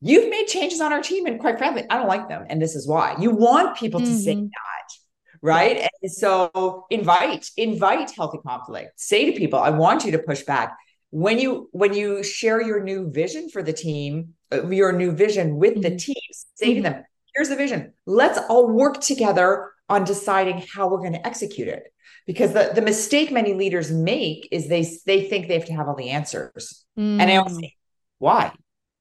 you've 0.00 0.28
made 0.28 0.46
changes 0.46 0.80
on 0.80 0.92
our 0.92 1.00
team, 1.00 1.26
and 1.26 1.40
quite 1.40 1.56
frankly, 1.56 1.84
I 1.88 1.96
don't 1.96 2.08
like 2.08 2.28
them. 2.28 2.44
And 2.48 2.60
this 2.60 2.74
is 2.74 2.86
why. 2.86 3.16
You 3.20 3.30
want 3.30 3.76
people 3.76 4.00
mm-hmm. 4.00 4.12
to 4.12 4.18
say 4.18 4.34
mm-hmm. 4.34 4.46
that. 4.46 5.38
Right. 5.40 5.88
And 6.02 6.12
so 6.12 6.86
invite, 6.90 7.50
invite 7.56 8.12
healthy 8.12 8.38
conflict. 8.46 8.92
Say 8.96 9.30
to 9.30 9.36
people, 9.36 9.58
I 9.58 9.70
want 9.70 10.04
you 10.04 10.12
to 10.12 10.18
push 10.18 10.42
back. 10.42 10.76
When 11.10 11.38
you 11.38 11.68
when 11.72 11.94
you 11.94 12.22
share 12.22 12.62
your 12.62 12.82
new 12.82 13.10
vision 13.10 13.48
for 13.48 13.62
the 13.62 13.72
team, 13.72 14.34
uh, 14.52 14.68
your 14.68 14.92
new 14.92 15.12
vision 15.12 15.56
with 15.56 15.72
mm-hmm. 15.72 15.82
the 15.82 15.96
team, 15.96 16.14
say 16.54 16.68
mm-hmm. 16.68 16.76
to 16.76 16.82
them, 16.90 17.04
here's 17.34 17.48
the 17.48 17.56
vision. 17.56 17.92
Let's 18.06 18.38
all 18.48 18.68
work 18.68 19.00
together 19.00 19.71
on 19.92 20.04
deciding 20.04 20.64
how 20.74 20.88
we're 20.88 20.98
going 20.98 21.12
to 21.12 21.26
execute 21.26 21.68
it 21.68 21.92
because 22.26 22.52
the, 22.52 22.72
the 22.74 22.80
mistake 22.80 23.30
many 23.30 23.52
leaders 23.52 23.90
make 23.90 24.48
is 24.50 24.68
they 24.68 24.86
they 25.06 25.28
think 25.28 25.48
they 25.48 25.54
have 25.54 25.66
to 25.66 25.74
have 25.74 25.86
all 25.86 25.94
the 25.94 26.10
answers 26.10 26.84
mm. 26.98 27.20
and 27.20 27.30
i 27.30 27.36
always 27.36 27.56
say 27.56 27.74
why 28.18 28.50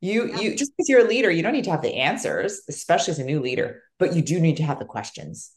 you 0.02 0.28
yeah. 0.28 0.40
you 0.40 0.56
just 0.56 0.72
because 0.76 0.90
you're 0.90 1.06
a 1.06 1.08
leader 1.08 1.32
you 1.32 1.42
don't 1.42 1.54
need 1.54 1.64
to 1.64 1.72
have 1.72 1.82
the 1.82 1.96
answers 1.96 2.62
especially 2.68 3.12
as 3.12 3.20
a 3.20 3.24
new 3.24 3.40
leader 3.40 3.82
but 4.00 4.14
you 4.14 4.22
do 4.22 4.40
need 4.40 4.58
to 4.58 4.64
have 4.64 4.80
the 4.80 4.86
questions 4.86 5.52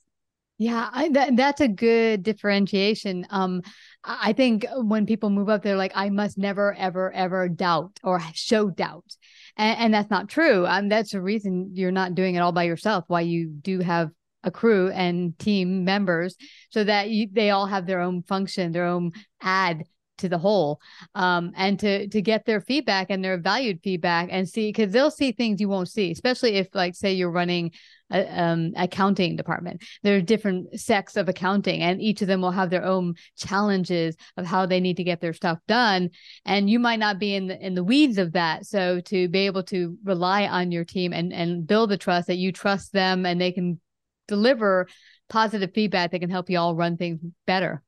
Yeah, 0.56 0.88
I, 0.92 1.08
that, 1.08 1.34
that's 1.34 1.60
a 1.60 1.66
good 1.66 2.22
differentiation. 2.22 3.26
Um, 3.30 3.62
I 4.04 4.32
think 4.34 4.64
when 4.72 5.04
people 5.04 5.30
move 5.30 5.48
up, 5.48 5.62
they're 5.64 5.76
like, 5.76 5.90
I 5.96 6.10
must 6.10 6.38
never, 6.38 6.72
ever, 6.74 7.12
ever 7.12 7.48
doubt 7.48 7.98
or 8.04 8.20
show 8.34 8.70
doubt. 8.70 9.16
And, 9.56 9.78
and 9.78 9.94
that's 9.94 10.10
not 10.10 10.28
true. 10.28 10.64
Um, 10.64 10.88
that's 10.88 11.10
the 11.10 11.20
reason 11.20 11.70
you're 11.74 11.90
not 11.90 12.14
doing 12.14 12.36
it 12.36 12.38
all 12.38 12.52
by 12.52 12.64
yourself, 12.64 13.02
why 13.08 13.22
you 13.22 13.48
do 13.48 13.80
have 13.80 14.10
a 14.44 14.50
crew 14.50 14.90
and 14.90 15.38
team 15.38 15.84
members 15.84 16.36
so 16.70 16.84
that 16.84 17.10
you, 17.10 17.28
they 17.32 17.50
all 17.50 17.66
have 17.66 17.86
their 17.86 18.00
own 18.00 18.22
function, 18.22 18.72
their 18.72 18.86
own 18.86 19.12
ad 19.40 19.84
to 20.18 20.28
the 20.28 20.38
whole 20.38 20.80
um, 21.16 21.50
and 21.56 21.80
to 21.80 22.06
to 22.06 22.22
get 22.22 22.44
their 22.44 22.60
feedback 22.60 23.08
and 23.10 23.24
their 23.24 23.36
valued 23.36 23.80
feedback 23.82 24.28
and 24.30 24.48
see 24.48 24.68
because 24.68 24.92
they'll 24.92 25.10
see 25.10 25.32
things 25.32 25.60
you 25.60 25.68
won't 25.68 25.88
see 25.88 26.12
especially 26.12 26.54
if 26.54 26.68
like 26.72 26.94
say 26.94 27.12
you're 27.12 27.32
running 27.32 27.72
a, 28.14 28.42
um, 28.42 28.72
accounting 28.76 29.36
department. 29.36 29.82
There 30.02 30.16
are 30.16 30.22
different 30.22 30.78
sects 30.78 31.16
of 31.16 31.28
accounting 31.28 31.82
and 31.82 32.00
each 32.00 32.22
of 32.22 32.28
them 32.28 32.40
will 32.40 32.50
have 32.50 32.70
their 32.70 32.84
own 32.84 33.14
challenges 33.36 34.16
of 34.36 34.46
how 34.46 34.66
they 34.66 34.80
need 34.80 34.96
to 34.98 35.04
get 35.04 35.20
their 35.20 35.32
stuff 35.32 35.58
done. 35.66 36.10
And 36.44 36.68
you 36.68 36.78
might 36.78 36.98
not 36.98 37.18
be 37.18 37.34
in 37.34 37.48
the 37.48 37.58
in 37.64 37.74
the 37.74 37.84
weeds 37.84 38.18
of 38.18 38.32
that. 38.32 38.66
So 38.66 39.00
to 39.02 39.28
be 39.28 39.40
able 39.40 39.62
to 39.64 39.96
rely 40.04 40.46
on 40.46 40.72
your 40.72 40.84
team 40.84 41.12
and 41.12 41.32
and 41.32 41.66
build 41.66 41.90
the 41.90 41.98
trust 41.98 42.26
that 42.28 42.36
you 42.36 42.52
trust 42.52 42.92
them 42.92 43.26
and 43.26 43.40
they 43.40 43.52
can 43.52 43.80
deliver 44.28 44.88
positive 45.28 45.70
feedback 45.74 46.10
that 46.10 46.20
can 46.20 46.30
help 46.30 46.50
you 46.50 46.58
all 46.58 46.74
run 46.74 46.96
things 46.96 47.18
better 47.46 47.82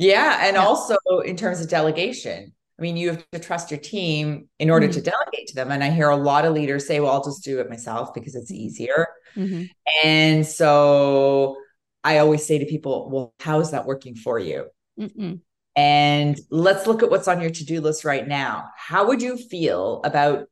yeah. 0.00 0.46
And 0.46 0.54
yeah. 0.54 0.64
also 0.64 0.96
in 1.26 1.36
terms 1.36 1.60
of 1.60 1.68
delegation, 1.68 2.54
I 2.78 2.82
mean, 2.82 2.96
you 2.96 3.10
have 3.10 3.30
to 3.32 3.38
trust 3.38 3.70
your 3.70 3.78
team 3.78 4.48
in 4.58 4.70
order 4.70 4.86
mm-hmm. 4.86 4.94
to 4.94 5.10
delegate 5.10 5.48
to 5.48 5.54
them. 5.54 5.70
And 5.70 5.84
I 5.84 5.90
hear 5.90 6.08
a 6.08 6.16
lot 6.16 6.46
of 6.46 6.54
leaders 6.54 6.86
say, 6.86 7.00
well, 7.00 7.12
I'll 7.12 7.22
just 7.22 7.44
do 7.44 7.60
it 7.60 7.68
myself 7.68 8.14
because 8.14 8.34
it's 8.34 8.50
easier. 8.50 9.06
Mm-hmm. 9.36 9.64
And 10.02 10.46
so 10.46 11.56
I 12.02 12.16
always 12.16 12.46
say 12.46 12.58
to 12.58 12.64
people, 12.64 13.10
well, 13.10 13.34
how 13.40 13.60
is 13.60 13.72
that 13.72 13.84
working 13.84 14.16
for 14.16 14.38
you? 14.38 14.68
Mm-mm. 14.98 15.40
And 15.76 16.40
let's 16.50 16.86
look 16.86 17.02
at 17.02 17.10
what's 17.10 17.28
on 17.28 17.42
your 17.42 17.50
to 17.50 17.64
do 17.66 17.82
list 17.82 18.06
right 18.06 18.26
now. 18.26 18.70
How 18.78 19.06
would 19.08 19.20
you 19.20 19.36
feel 19.36 20.00
about 20.02 20.46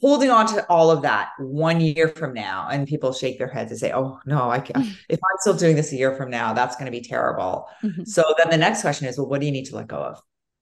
holding 0.00 0.30
on 0.30 0.46
to 0.46 0.64
all 0.68 0.90
of 0.90 1.02
that 1.02 1.30
one 1.38 1.80
year 1.80 2.08
from 2.08 2.32
now 2.32 2.68
and 2.70 2.86
people 2.86 3.12
shake 3.12 3.38
their 3.38 3.48
heads 3.48 3.70
and 3.70 3.80
say 3.80 3.92
oh 3.92 4.18
no 4.26 4.48
i 4.50 4.60
can't 4.60 4.86
if 5.08 5.18
i'm 5.18 5.38
still 5.40 5.54
doing 5.54 5.74
this 5.74 5.92
a 5.92 5.96
year 5.96 6.14
from 6.14 6.30
now 6.30 6.52
that's 6.52 6.76
going 6.76 6.86
to 6.86 6.92
be 6.92 7.00
terrible 7.00 7.68
mm-hmm. 7.82 8.04
so 8.04 8.22
then 8.38 8.50
the 8.50 8.56
next 8.56 8.82
question 8.82 9.06
is 9.06 9.18
well 9.18 9.28
what 9.28 9.40
do 9.40 9.46
you 9.46 9.52
need 9.52 9.64
to 9.64 9.76
let 9.76 9.88
go 9.88 9.96
of 9.96 10.20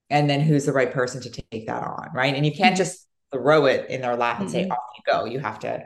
and 0.09 0.29
then 0.29 0.41
who's 0.41 0.65
the 0.65 0.73
right 0.73 0.93
person 0.93 1.21
to 1.21 1.31
take 1.31 1.67
that 1.67 1.83
on 1.83 2.09
right 2.15 2.35
and 2.35 2.47
you 2.47 2.53
can't 2.53 2.75
mm-hmm. 2.75 2.83
just 2.83 3.07
throw 3.33 3.67
it 3.67 3.89
in 3.91 4.01
their 4.01 4.17
lap 4.17 4.41
and 4.41 4.49
mm-hmm. 4.49 4.69
say 4.69 4.69
off 4.69 4.79
you 4.97 5.13
go 5.13 5.25
you 5.25 5.39
have 5.39 5.59
to 5.59 5.83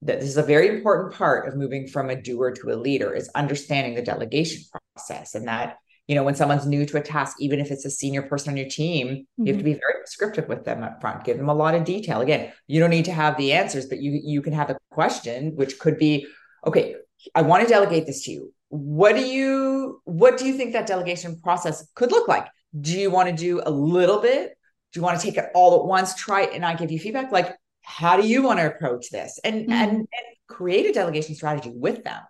this 0.00 0.24
is 0.24 0.36
a 0.36 0.42
very 0.42 0.68
important 0.68 1.12
part 1.14 1.48
of 1.48 1.56
moving 1.56 1.88
from 1.88 2.10
a 2.10 2.20
doer 2.20 2.52
to 2.52 2.70
a 2.70 2.76
leader 2.76 3.12
is 3.14 3.28
understanding 3.34 3.94
the 3.94 4.02
delegation 4.02 4.62
process 4.94 5.34
and 5.34 5.48
that 5.48 5.78
you 6.08 6.14
know, 6.14 6.24
when 6.24 6.34
someone's 6.34 6.66
new 6.66 6.86
to 6.86 6.96
a 6.96 7.02
task, 7.02 7.36
even 7.38 7.60
if 7.60 7.70
it's 7.70 7.84
a 7.84 7.90
senior 7.90 8.22
person 8.22 8.50
on 8.50 8.56
your 8.56 8.68
team, 8.68 9.08
mm-hmm. 9.08 9.46
you 9.46 9.52
have 9.52 9.62
to 9.62 9.68
mm-hmm. 9.68 9.74
be 9.74 9.80
very 9.80 10.00
prescriptive 10.00 10.48
with 10.48 10.64
them 10.64 10.82
up 10.82 11.00
front. 11.02 11.22
Give 11.22 11.36
them 11.36 11.50
a 11.50 11.54
lot 11.54 11.74
of 11.74 11.84
detail. 11.84 12.22
Again, 12.22 12.50
you 12.66 12.80
don't 12.80 12.90
need 12.90 13.04
to 13.04 13.12
have 13.12 13.36
the 13.36 13.52
answers, 13.52 13.86
but 13.86 14.00
you 14.00 14.18
you 14.24 14.40
can 14.40 14.54
have 14.54 14.70
a 14.70 14.78
question, 14.90 15.54
which 15.54 15.78
could 15.78 15.98
be, 15.98 16.26
okay, 16.66 16.96
I 17.34 17.42
want 17.42 17.62
to 17.62 17.68
delegate 17.68 18.06
this 18.06 18.24
to 18.24 18.32
you. 18.32 18.54
What 18.70 19.16
do 19.16 19.24
you 19.26 20.00
what 20.04 20.38
do 20.38 20.46
you 20.46 20.54
think 20.54 20.72
that 20.72 20.86
delegation 20.86 21.40
process 21.40 21.86
could 21.94 22.10
look 22.10 22.26
like? 22.26 22.46
Do 22.78 22.98
you 22.98 23.10
want 23.10 23.28
to 23.28 23.34
do 23.34 23.60
a 23.64 23.70
little 23.70 24.20
bit? 24.20 24.56
Do 24.92 25.00
you 25.00 25.04
want 25.04 25.20
to 25.20 25.26
take 25.26 25.36
it 25.36 25.50
all 25.54 25.78
at 25.78 25.84
once? 25.84 26.14
Try 26.14 26.44
it 26.44 26.54
and 26.54 26.64
I 26.64 26.74
give 26.74 26.90
you 26.90 26.98
feedback. 26.98 27.30
Like, 27.30 27.54
how 27.82 28.16
do 28.18 28.26
you 28.26 28.42
want 28.42 28.60
to 28.60 28.66
approach 28.66 29.10
this? 29.10 29.38
And 29.44 29.62
mm-hmm. 29.62 29.72
and, 29.72 29.90
and 29.90 30.08
create 30.46 30.86
a 30.86 30.92
delegation 30.92 31.34
strategy 31.34 31.72
with 31.74 32.02
them. 32.02 32.22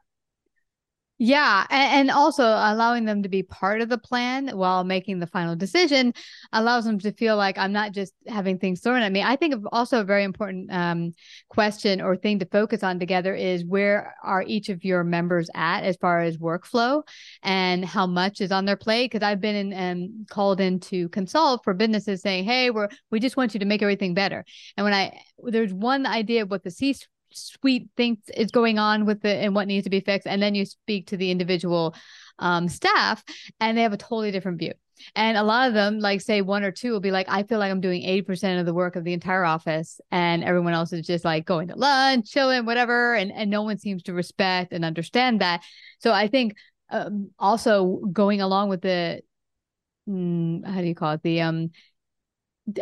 Yeah. 1.18 1.66
And, 1.70 2.08
also 2.10 2.44
allowing 2.44 3.04
them 3.04 3.22
to 3.22 3.28
be 3.28 3.42
part 3.42 3.80
of 3.80 3.88
the 3.88 3.98
plan 3.98 4.48
while 4.56 4.82
making 4.82 5.18
the 5.18 5.26
final 5.26 5.54
decision 5.54 6.14
allows 6.52 6.84
them 6.84 6.98
to 7.00 7.12
feel 7.12 7.36
like 7.36 7.58
I'm 7.58 7.72
not 7.72 7.92
just 7.92 8.14
having 8.26 8.58
things 8.58 8.80
thrown 8.80 9.02
at 9.02 9.12
me. 9.12 9.22
I 9.22 9.36
think 9.36 9.54
also 9.72 10.00
a 10.00 10.04
very 10.04 10.24
important 10.24 10.72
um, 10.72 11.12
question 11.48 12.00
or 12.00 12.16
thing 12.16 12.38
to 12.38 12.46
focus 12.46 12.82
on 12.82 12.98
together 12.98 13.34
is 13.34 13.64
where 13.64 14.14
are 14.22 14.42
each 14.42 14.68
of 14.68 14.84
your 14.84 15.04
members 15.04 15.50
at 15.54 15.82
as 15.82 15.96
far 15.96 16.20
as 16.20 16.38
workflow 16.38 17.02
and 17.42 17.84
how 17.84 18.06
much 18.06 18.40
is 18.40 18.52
on 18.52 18.64
their 18.64 18.76
plate? 18.76 19.10
Because 19.10 19.26
I've 19.26 19.40
been 19.40 19.72
in, 19.72 19.74
um, 19.74 20.26
called 20.30 20.60
in 20.60 20.80
to 20.80 21.08
consult 21.10 21.62
for 21.62 21.74
businesses 21.74 22.22
saying, 22.22 22.44
hey, 22.44 22.70
we're, 22.70 22.88
we 23.10 23.20
just 23.20 23.36
want 23.36 23.54
you 23.54 23.60
to 23.60 23.66
make 23.66 23.82
everything 23.82 24.14
better. 24.14 24.44
And 24.76 24.84
when 24.84 24.94
I, 24.94 25.20
there's 25.42 25.74
one 25.74 26.06
idea 26.06 26.42
of 26.42 26.50
what 26.50 26.64
the 26.64 26.70
C 26.70 26.94
suite 27.32 27.88
thinks 27.96 28.28
is 28.30 28.50
going 28.50 28.78
on 28.78 29.06
with 29.06 29.24
it 29.24 29.44
and 29.44 29.54
what 29.54 29.66
needs 29.66 29.84
to 29.84 29.90
be 29.90 30.00
fixed. 30.00 30.26
And 30.26 30.42
then 30.42 30.54
you 30.54 30.64
speak 30.64 31.08
to 31.08 31.16
the 31.16 31.30
individual 31.30 31.94
um, 32.38 32.68
staff 32.68 33.24
and 33.60 33.76
they 33.76 33.82
have 33.82 33.92
a 33.92 33.98
totally 33.98 34.30
different 34.30 34.58
view. 34.58 34.72
And 35.14 35.36
a 35.36 35.42
lot 35.44 35.68
of 35.68 35.74
them 35.74 36.00
like 36.00 36.20
say 36.20 36.40
one 36.40 36.64
or 36.64 36.72
two 36.72 36.90
will 36.90 37.00
be 37.00 37.12
like 37.12 37.28
i 37.28 37.44
feel 37.44 37.60
like 37.60 37.70
i'm 37.70 37.80
doing 37.80 38.02
80% 38.02 38.58
of 38.58 38.66
the 38.66 38.74
work 38.74 38.96
of 38.96 39.04
the 39.04 39.12
entire 39.12 39.44
office. 39.44 40.00
And 40.10 40.42
everyone 40.42 40.72
else 40.72 40.92
is 40.92 41.06
just 41.06 41.24
like 41.24 41.44
going 41.44 41.68
to 41.68 41.76
lunch 41.76 42.30
chilling 42.30 42.66
whatever. 42.66 43.14
And, 43.14 43.30
and 43.32 43.50
no 43.50 43.62
one 43.62 43.78
seems 43.78 44.02
to 44.04 44.12
respect 44.12 44.72
and 44.72 44.84
understand 44.84 45.40
that. 45.40 45.62
So 46.00 46.12
i 46.12 46.26
think 46.28 46.54
um, 46.90 47.30
also 47.38 48.00
going 48.12 48.40
along 48.40 48.70
with 48.70 48.80
the 48.80 49.20
mm, 50.08 50.64
how 50.66 50.80
do 50.80 50.86
you 50.86 50.94
call 50.94 51.12
it? 51.12 51.22
The 51.22 51.42
um 51.42 51.70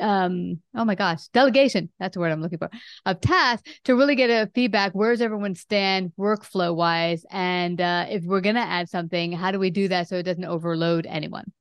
um 0.00 0.58
oh 0.74 0.84
my 0.84 0.94
gosh 0.94 1.28
delegation 1.28 1.88
that's 1.98 2.14
the 2.14 2.20
word 2.20 2.32
i'm 2.32 2.42
looking 2.42 2.58
for 2.58 2.70
of 3.04 3.20
tasks 3.20 3.70
to 3.84 3.94
really 3.94 4.14
get 4.14 4.30
a 4.30 4.50
feedback 4.54 4.92
where's 4.92 5.20
everyone 5.20 5.54
stand 5.54 6.12
workflow 6.18 6.74
wise 6.74 7.24
and 7.30 7.80
uh, 7.80 8.06
if 8.08 8.24
we're 8.24 8.40
going 8.40 8.54
to 8.54 8.60
add 8.60 8.88
something 8.88 9.32
how 9.32 9.50
do 9.50 9.58
we 9.58 9.70
do 9.70 9.88
that 9.88 10.08
so 10.08 10.16
it 10.16 10.24
doesn't 10.24 10.44
overload 10.44 11.06
anyone? 11.06 11.52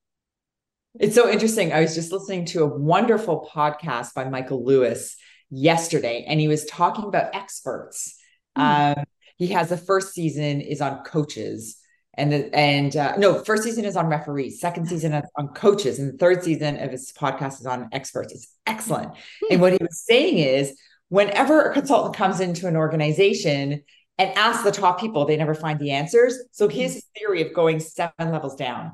It's 0.98 1.16
so 1.16 1.30
interesting. 1.30 1.74
I 1.74 1.82
was 1.82 1.94
just 1.94 2.12
listening 2.12 2.46
to 2.46 2.64
a 2.64 2.68
wonderful 2.68 3.50
podcast 3.54 4.14
by 4.14 4.30
michael 4.30 4.64
lewis 4.64 5.18
yesterday 5.50 6.26
and 6.28 6.40
he 6.40 6.48
was 6.48 6.66
talking 6.66 7.06
about 7.06 7.36
experts. 7.36 8.18
Mm. 8.58 8.98
um, 8.98 9.04
he 9.38 9.48
has 9.48 9.68
the 9.68 9.78
first 9.78 10.14
season 10.14 10.62
is 10.62 10.80
on 10.80 11.04
coaches 11.04 11.78
and 12.18 12.32
the, 12.32 12.56
and 12.56 12.96
uh, 12.96 13.16
no, 13.18 13.44
first 13.44 13.64
season 13.64 13.86
is 13.86 13.96
on 13.96 14.08
referees, 14.08 14.60
second 14.60 14.88
season 14.88 15.14
is 15.14 15.30
on 15.38 15.50
coaches, 15.50 16.00
and 16.00 16.14
the 16.14 16.18
third 16.18 16.44
season 16.44 16.78
of 16.78 16.92
his 16.92 17.12
podcast 17.12 17.60
is 17.60 17.66
on 17.66 17.90
experts. 17.92 18.34
It's 18.34 18.54
excellent. 18.66 19.10
Hmm. 19.10 19.48
And 19.52 19.62
what 19.62 19.74
he 19.74 19.80
was 19.82 20.00
saying 20.00 20.38
is, 20.38 20.78
whenever 21.10 21.70
a 21.70 21.74
consultant 21.74 22.16
comes 22.16 22.40
into 22.40 22.68
an 22.68 22.76
organization 22.76 23.84
and 24.18 24.38
asks 24.38 24.64
the 24.64 24.72
top 24.72 25.00
people, 25.00 25.26
they 25.26 25.38
never 25.38 25.54
find 25.54 25.80
the 25.80 25.92
answers. 25.92 26.38
So 26.52 26.68
his 26.68 26.94
hmm. 26.94 27.00
theory 27.20 27.42
of 27.42 27.54
going 27.54 27.80
seven 27.80 28.32
levels 28.32 28.56
down. 28.56 28.94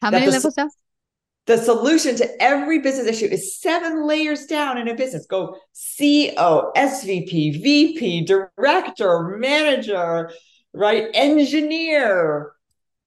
How 0.00 0.10
many 0.10 0.26
the, 0.26 0.32
levels 0.32 0.54
down? 0.54 0.70
The 1.46 1.58
solution 1.58 2.16
to 2.16 2.42
every 2.42 2.78
business 2.78 3.06
issue 3.06 3.26
is 3.26 3.60
seven 3.60 4.06
layers 4.06 4.46
down 4.46 4.78
in 4.78 4.88
a 4.88 4.94
business. 4.94 5.26
Go 5.26 5.58
CEO, 5.74 6.72
SVP, 6.74 7.62
VP, 7.62 8.24
director, 8.24 9.36
manager, 9.38 10.30
right? 10.74 11.08
Engineer. 11.14 12.52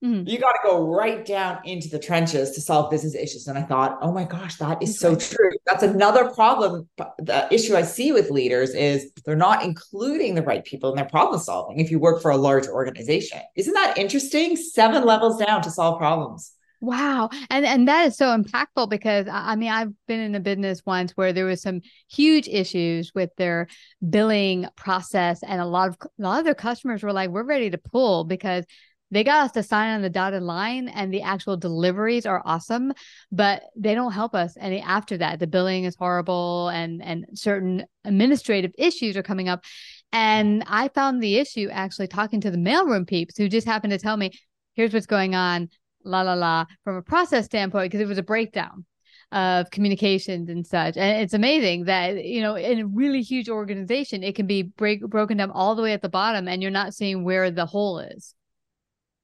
Mm-hmm. 0.03 0.27
You 0.27 0.37
got 0.37 0.51
to 0.51 0.59
go 0.63 0.87
right 0.87 1.25
down 1.25 1.59
into 1.65 1.89
the 1.89 1.97
trenches 1.97 2.51
to 2.51 2.61
solve 2.61 2.91
business 2.91 3.15
issues. 3.15 3.47
And 3.47 3.57
I 3.57 3.63
thought, 3.63 3.97
oh 4.01 4.11
my 4.11 4.25
gosh, 4.25 4.55
that 4.57 4.81
is 4.81 4.99
so 4.99 5.15
true. 5.15 5.49
That's 5.65 5.81
another 5.81 6.29
problem. 6.29 6.87
The 7.17 7.47
issue 7.51 7.75
I 7.75 7.81
see 7.81 8.11
with 8.11 8.29
leaders 8.29 8.75
is 8.75 9.11
they're 9.25 9.35
not 9.35 9.63
including 9.63 10.35
the 10.35 10.43
right 10.43 10.63
people 10.63 10.91
in 10.91 10.95
their 10.95 11.05
problem 11.05 11.39
solving 11.39 11.79
if 11.79 11.89
you 11.89 11.97
work 11.97 12.21
for 12.21 12.29
a 12.29 12.37
large 12.37 12.67
organization. 12.67 13.39
Isn't 13.55 13.73
that 13.73 13.97
interesting? 13.97 14.55
Seven 14.55 15.03
levels 15.03 15.43
down 15.43 15.63
to 15.63 15.71
solve 15.71 15.97
problems. 15.97 16.51
Wow. 16.79 17.29
And 17.49 17.65
and 17.65 17.87
that 17.87 18.07
is 18.07 18.17
so 18.17 18.37
impactful 18.37 18.89
because 18.89 19.27
I 19.31 19.55
mean 19.55 19.71
I've 19.71 19.93
been 20.07 20.19
in 20.19 20.35
a 20.35 20.39
business 20.39 20.83
once 20.85 21.11
where 21.13 21.33
there 21.33 21.45
was 21.45 21.61
some 21.61 21.81
huge 22.07 22.47
issues 22.47 23.13
with 23.15 23.31
their 23.35 23.67
billing 24.07 24.67
process 24.75 25.41
and 25.41 25.59
a 25.59 25.65
lot 25.65 25.89
of 25.89 25.97
a 26.03 26.21
lot 26.21 26.39
of 26.39 26.45
their 26.45 26.53
customers 26.53 27.01
were 27.01 27.13
like 27.13 27.31
we're 27.31 27.43
ready 27.43 27.71
to 27.71 27.79
pull 27.79 28.25
because 28.25 28.63
they 29.09 29.23
got 29.23 29.45
us 29.45 29.51
to 29.53 29.63
sign 29.63 29.95
on 29.95 30.01
the 30.01 30.09
dotted 30.09 30.43
line 30.43 30.87
and 30.89 31.11
the 31.11 31.21
actual 31.23 31.57
deliveries 31.57 32.25
are 32.27 32.43
awesome 32.45 32.93
but 33.31 33.63
they 33.75 33.95
don't 33.95 34.11
help 34.11 34.35
us 34.35 34.55
any 34.59 34.81
after 34.81 35.17
that. 35.17 35.39
The 35.39 35.47
billing 35.47 35.85
is 35.85 35.95
horrible 35.95 36.69
and 36.69 37.01
and 37.01 37.25
certain 37.33 37.85
administrative 38.05 38.71
issues 38.77 39.17
are 39.17 39.23
coming 39.23 39.49
up. 39.49 39.63
And 40.11 40.63
i 40.67 40.89
found 40.89 41.23
the 41.23 41.37
issue 41.37 41.69
actually 41.71 42.07
talking 42.07 42.39
to 42.41 42.51
the 42.51 42.57
mailroom 42.57 43.07
peeps 43.07 43.35
who 43.35 43.49
just 43.49 43.67
happened 43.67 43.91
to 43.91 43.97
tell 43.97 44.15
me 44.15 44.31
here's 44.75 44.93
what's 44.93 45.07
going 45.07 45.33
on 45.33 45.69
la 46.07 46.21
la 46.21 46.33
la 46.33 46.65
from 46.83 46.95
a 46.95 47.01
process 47.01 47.45
standpoint 47.45 47.91
because 47.91 48.01
it 48.01 48.07
was 48.07 48.17
a 48.17 48.23
breakdown 48.23 48.85
of 49.31 49.69
communications 49.71 50.49
and 50.49 50.65
such. 50.65 50.95
And 50.95 51.21
it's 51.21 51.33
amazing 51.33 51.85
that 51.85 52.23
you 52.23 52.41
know 52.41 52.55
in 52.55 52.79
a 52.79 52.87
really 52.87 53.21
huge 53.21 53.49
organization 53.49 54.23
it 54.23 54.35
can 54.35 54.47
be 54.47 54.63
break 54.63 55.01
broken 55.01 55.37
down 55.37 55.51
all 55.51 55.75
the 55.75 55.81
way 55.81 55.93
at 55.93 56.01
the 56.01 56.09
bottom 56.09 56.47
and 56.47 56.61
you're 56.61 56.71
not 56.71 56.93
seeing 56.93 57.23
where 57.23 57.51
the 57.51 57.65
hole 57.65 57.99
is. 57.99 58.33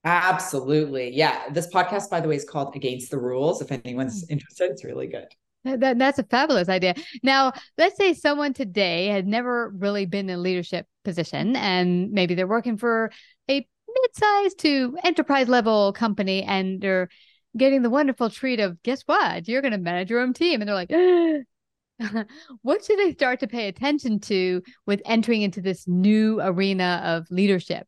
Absolutely. 0.06 1.16
Yeah. 1.16 1.50
This 1.52 1.68
podcast 1.68 2.10
by 2.10 2.20
the 2.20 2.28
way 2.28 2.36
is 2.36 2.44
called 2.44 2.76
against 2.76 3.12
the 3.12 3.18
rules. 3.18 3.62
If 3.62 3.72
anyone's 3.72 4.26
hmm. 4.26 4.34
interested 4.34 4.72
it's 4.72 4.84
really 4.84 5.08
good. 5.08 5.28
That, 5.66 5.98
that's 5.98 6.20
a 6.20 6.24
fabulous 6.24 6.68
idea. 6.68 6.94
Now, 7.24 7.54
let's 7.78 7.96
say 7.96 8.14
someone 8.14 8.54
today 8.54 9.08
had 9.08 9.26
never 9.26 9.70
really 9.70 10.06
been 10.06 10.30
in 10.30 10.38
a 10.38 10.42
leadership 10.42 10.88
position 11.06 11.56
and 11.56 12.12
maybe 12.12 12.36
they're 12.36 12.48
working 12.48 12.76
for 12.76 13.14
a 13.50 13.66
mid-sized 14.02 14.60
to 14.60 14.98
enterprise 15.04 15.48
level 15.48 15.94
company 15.94 16.44
and 16.44 16.82
they're 16.82 17.10
getting 17.56 17.82
the 17.82 17.90
wonderful 17.90 18.30
treat 18.30 18.60
of 18.60 18.82
guess 18.84 19.04
what 19.04 19.48
you're 19.48 19.62
going 19.62 19.74
to 19.74 19.78
manage 19.78 20.10
your 20.10 20.20
own 20.20 20.34
team 20.34 20.62
and 20.62 20.68
they're 20.68 20.76
like 20.76 20.92
what 22.62 22.84
should 22.84 23.00
they 23.00 23.14
start 23.14 23.40
to 23.40 23.48
pay 23.48 23.68
attention 23.68 24.20
to 24.20 24.62
with 24.86 25.02
entering 25.06 25.42
into 25.42 25.62
this 25.62 25.88
new 25.88 26.40
arena 26.42 27.02
of 27.06 27.28
leadership 27.30 27.88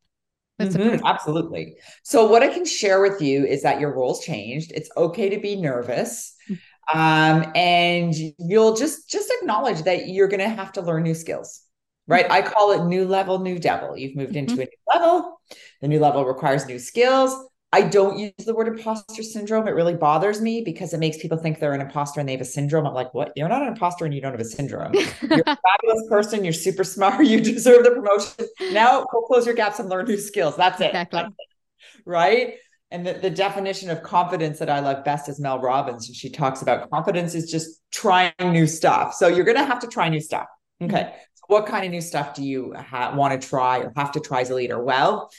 Mm-hmm, 0.59 1.05
absolutely. 1.05 1.75
So, 2.03 2.29
what 2.29 2.41
I 2.41 2.47
can 2.47 2.63
share 2.63 3.01
with 3.01 3.21
you 3.21 3.45
is 3.45 3.63
that 3.63 3.81
your 3.81 3.93
role's 3.93 4.23
changed. 4.23 4.71
It's 4.73 4.89
okay 4.95 5.29
to 5.29 5.37
be 5.37 5.57
nervous, 5.57 6.33
mm. 6.49 6.57
um, 6.93 7.51
and 7.55 8.13
you'll 8.39 8.73
just 8.73 9.09
just 9.09 9.29
acknowledge 9.41 9.81
that 9.83 10.07
you're 10.07 10.29
going 10.29 10.39
to 10.39 10.47
have 10.47 10.71
to 10.73 10.81
learn 10.81 11.03
new 11.03 11.13
skills 11.13 11.64
right? 12.07 12.29
I 12.29 12.41
call 12.41 12.71
it 12.71 12.85
new 12.85 13.05
level, 13.05 13.39
new 13.39 13.59
devil. 13.59 13.97
You've 13.97 14.15
moved 14.15 14.35
into 14.35 14.53
mm-hmm. 14.53 14.61
a 14.61 14.65
new 14.65 15.01
level. 15.01 15.41
The 15.81 15.87
new 15.87 15.99
level 15.99 16.25
requires 16.25 16.65
new 16.65 16.79
skills. 16.79 17.35
I 17.75 17.81
don't 17.81 18.17
use 18.17 18.31
the 18.45 18.55
word 18.55 18.69
imposter 18.69 19.21
syndrome. 19.21 19.67
It 19.67 19.71
really 19.71 19.95
bothers 19.95 20.39
me 20.39 20.61
because 20.61 20.93
it 20.93 20.99
makes 20.99 21.17
people 21.17 21.37
think 21.37 21.59
they're 21.59 21.73
an 21.73 21.81
imposter 21.81 22.21
and 22.21 22.29
they 22.29 22.31
have 22.31 22.41
a 22.41 22.45
syndrome. 22.45 22.87
I'm 22.87 22.93
like, 22.93 23.13
what? 23.13 23.33
You're 23.35 23.49
not 23.49 23.63
an 23.63 23.67
imposter 23.67 24.05
and 24.05 24.13
you 24.13 24.21
don't 24.21 24.31
have 24.31 24.39
a 24.39 24.45
syndrome. 24.45 24.93
You're 24.93 25.43
a 25.45 25.57
fabulous 25.57 26.07
person. 26.09 26.45
You're 26.45 26.53
super 26.53 26.85
smart. 26.85 27.25
You 27.25 27.41
deserve 27.41 27.83
the 27.83 27.91
promotion. 27.91 28.47
Now 28.71 29.05
go 29.11 29.21
close 29.23 29.45
your 29.45 29.55
gaps 29.55 29.79
and 29.79 29.89
learn 29.89 30.05
new 30.05 30.17
skills. 30.17 30.55
That's 30.55 30.79
it. 30.79 30.87
Exactly. 30.87 31.19
That's 31.23 31.33
it. 31.33 32.01
Right. 32.05 32.53
And 32.91 33.05
the, 33.05 33.13
the 33.13 33.29
definition 33.29 33.89
of 33.89 34.03
confidence 34.03 34.59
that 34.59 34.69
I 34.69 34.79
love 34.79 35.03
best 35.03 35.27
is 35.27 35.37
Mel 35.37 35.59
Robbins. 35.59 36.07
And 36.07 36.15
she 36.15 36.29
talks 36.29 36.61
about 36.61 36.89
confidence 36.91 37.35
is 37.35 37.51
just 37.51 37.81
trying 37.91 38.31
new 38.39 38.67
stuff. 38.67 39.15
So 39.15 39.27
you're 39.27 39.43
going 39.43 39.57
to 39.57 39.65
have 39.65 39.79
to 39.79 39.87
try 39.87 40.07
new 40.07 40.21
stuff. 40.21 40.45
Okay. 40.81 41.13
What 41.47 41.67
kind 41.67 41.85
of 41.85 41.91
new 41.91 42.01
stuff 42.01 42.33
do 42.33 42.43
you 42.43 42.73
ha- 42.73 43.13
want 43.15 43.39
to 43.39 43.47
try 43.47 43.79
or 43.79 43.93
have 43.95 44.11
to 44.13 44.19
try 44.19 44.41
as 44.41 44.49
a 44.49 44.55
leader? 44.55 44.81
Well, 44.83 45.29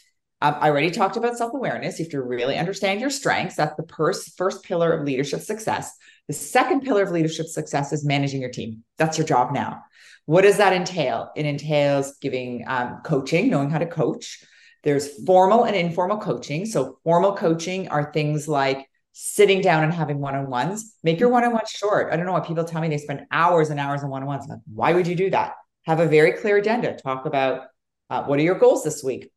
um, 0.40 0.56
I 0.60 0.68
already 0.68 0.90
talked 0.90 1.16
about 1.16 1.36
self 1.36 1.54
awareness. 1.54 1.98
You 1.98 2.04
have 2.04 2.12
to 2.12 2.22
really 2.22 2.56
understand 2.58 3.00
your 3.00 3.10
strengths. 3.10 3.56
That's 3.56 3.76
the 3.76 3.86
first, 3.94 4.36
first 4.36 4.64
pillar 4.64 4.92
of 4.92 5.06
leadership 5.06 5.40
success. 5.40 5.90
The 6.28 6.34
second 6.34 6.82
pillar 6.82 7.02
of 7.02 7.10
leadership 7.10 7.46
success 7.46 7.92
is 7.92 8.04
managing 8.04 8.40
your 8.40 8.50
team. 8.50 8.84
That's 8.98 9.16
your 9.16 9.26
job 9.26 9.52
now. 9.52 9.82
What 10.26 10.42
does 10.42 10.58
that 10.58 10.72
entail? 10.72 11.30
It 11.36 11.46
entails 11.46 12.16
giving 12.20 12.64
um, 12.66 13.00
coaching, 13.04 13.48
knowing 13.48 13.70
how 13.70 13.78
to 13.78 13.86
coach. 13.86 14.44
There's 14.82 15.25
formal 15.25 15.64
and 15.64 15.75
informal 15.75 16.18
coaching. 16.18 16.66
So, 16.66 16.98
formal 17.02 17.34
coaching 17.34 17.88
are 17.88 18.12
things 18.12 18.46
like 18.46 18.86
sitting 19.18 19.62
down 19.62 19.82
and 19.82 19.94
having 19.94 20.18
one-on-ones 20.18 20.94
make 21.02 21.18
your 21.18 21.30
one-on-ones 21.30 21.70
short 21.70 22.12
i 22.12 22.16
don't 22.18 22.26
know 22.26 22.34
what 22.34 22.46
people 22.46 22.64
tell 22.64 22.82
me 22.82 22.88
they 22.88 22.98
spend 22.98 23.22
hours 23.32 23.70
and 23.70 23.80
hours 23.80 24.02
on 24.02 24.10
one-on-ones 24.10 24.44
like, 24.46 24.58
why 24.66 24.92
would 24.92 25.06
you 25.06 25.14
do 25.14 25.30
that 25.30 25.54
have 25.87 26.00
a 26.00 26.07
very 26.07 26.33
clear 26.33 26.57
agenda. 26.57 26.95
Talk 26.95 27.26
about 27.26 27.62
uh, 28.11 28.25
what 28.25 28.38
are 28.38 28.43
your 28.43 28.59
goals 28.59 28.83
this 28.85 29.02
week? 29.02 29.31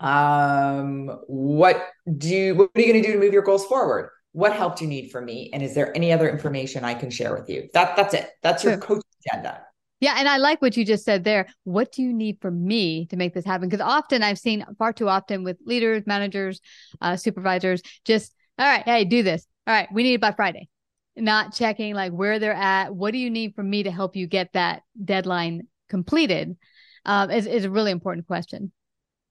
Um, 0.00 1.08
what 1.26 1.88
do 2.18 2.28
you, 2.28 2.54
what 2.54 2.70
are 2.74 2.80
you 2.80 2.92
going 2.92 3.02
to 3.02 3.08
do 3.08 3.14
to 3.14 3.20
move 3.20 3.32
your 3.32 3.42
goals 3.42 3.64
forward? 3.66 4.10
What 4.32 4.54
help 4.54 4.78
do 4.78 4.84
you 4.84 4.90
need 4.90 5.10
from 5.10 5.24
me? 5.24 5.50
And 5.52 5.62
is 5.62 5.74
there 5.74 5.94
any 5.96 6.12
other 6.12 6.28
information 6.28 6.84
I 6.84 6.94
can 6.94 7.10
share 7.10 7.34
with 7.36 7.48
you? 7.48 7.68
That 7.74 7.96
that's 7.96 8.14
it. 8.14 8.30
That's 8.42 8.64
your 8.64 8.78
coach 8.78 9.02
agenda. 9.26 9.62
Yeah, 10.00 10.14
and 10.16 10.28
I 10.28 10.38
like 10.38 10.60
what 10.60 10.76
you 10.76 10.84
just 10.84 11.04
said 11.04 11.22
there. 11.22 11.46
What 11.62 11.92
do 11.92 12.02
you 12.02 12.12
need 12.12 12.38
from 12.40 12.64
me 12.64 13.06
to 13.06 13.16
make 13.16 13.34
this 13.34 13.44
happen? 13.44 13.68
Because 13.68 13.84
often 13.84 14.22
I've 14.22 14.38
seen 14.38 14.64
far 14.78 14.92
too 14.92 15.08
often 15.08 15.44
with 15.44 15.58
leaders, 15.64 16.04
managers, 16.06 16.60
uh, 17.00 17.16
supervisors, 17.16 17.82
just 18.04 18.34
all 18.58 18.66
right, 18.66 18.82
hey, 18.84 19.04
do 19.04 19.22
this. 19.22 19.46
All 19.66 19.74
right, 19.74 19.88
we 19.92 20.02
need 20.02 20.14
it 20.14 20.20
by 20.20 20.32
Friday 20.32 20.68
not 21.16 21.54
checking 21.54 21.94
like 21.94 22.12
where 22.12 22.38
they're 22.38 22.52
at. 22.52 22.94
What 22.94 23.12
do 23.12 23.18
you 23.18 23.30
need 23.30 23.54
from 23.54 23.68
me 23.68 23.82
to 23.84 23.90
help 23.90 24.16
you 24.16 24.26
get 24.26 24.52
that 24.52 24.82
deadline 25.02 25.68
completed? 25.88 26.56
Um, 27.04 27.30
is 27.30 27.46
is 27.46 27.64
a 27.64 27.70
really 27.70 27.90
important 27.90 28.26
question. 28.26 28.72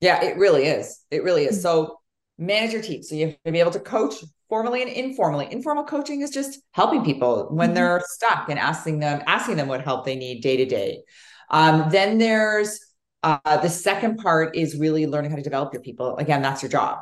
Yeah, 0.02 0.24
it 0.24 0.38
really 0.38 0.66
is. 0.66 1.00
It 1.10 1.24
really 1.24 1.46
is. 1.46 1.58
Mm-hmm. 1.58 1.62
So 1.62 2.00
manage 2.38 2.74
your 2.74 2.82
team. 2.82 3.04
So 3.04 3.16
you 3.16 3.28
have 3.28 3.44
to 3.46 3.52
be 3.52 3.60
able 3.60 3.72
to 3.72 3.80
coach 3.80 4.16
formally 4.50 4.82
and 4.82 4.92
informally. 4.92 5.48
Informal 5.52 5.86
coaching 5.86 6.22
is 6.22 6.32
just 6.32 6.60
helping 6.72 7.06
people 7.06 7.48
when 7.52 7.70
mm-hmm. 7.70 7.76
they're 7.76 8.02
stuck 8.06 8.50
and 8.50 8.60
asking 8.60 9.00
them 9.00 9.22
asking 9.26 9.56
them 9.56 9.68
what 9.68 9.82
help 9.82 10.06
they 10.06 10.16
need 10.16 10.42
day 10.42 10.58
to 10.58 10.66
day. 10.66 11.04
Um, 11.50 11.90
then 11.92 12.18
there's 12.18 12.80
uh, 13.24 13.58
the 13.58 13.70
second 13.70 14.18
part 14.18 14.56
is 14.56 14.78
really 14.78 15.06
learning 15.06 15.30
how 15.30 15.38
to 15.38 15.44
develop 15.44 15.74
your 15.74 15.82
people. 15.82 16.18
Again, 16.18 16.42
that's 16.42 16.64
your 16.64 16.72
job. 16.72 17.00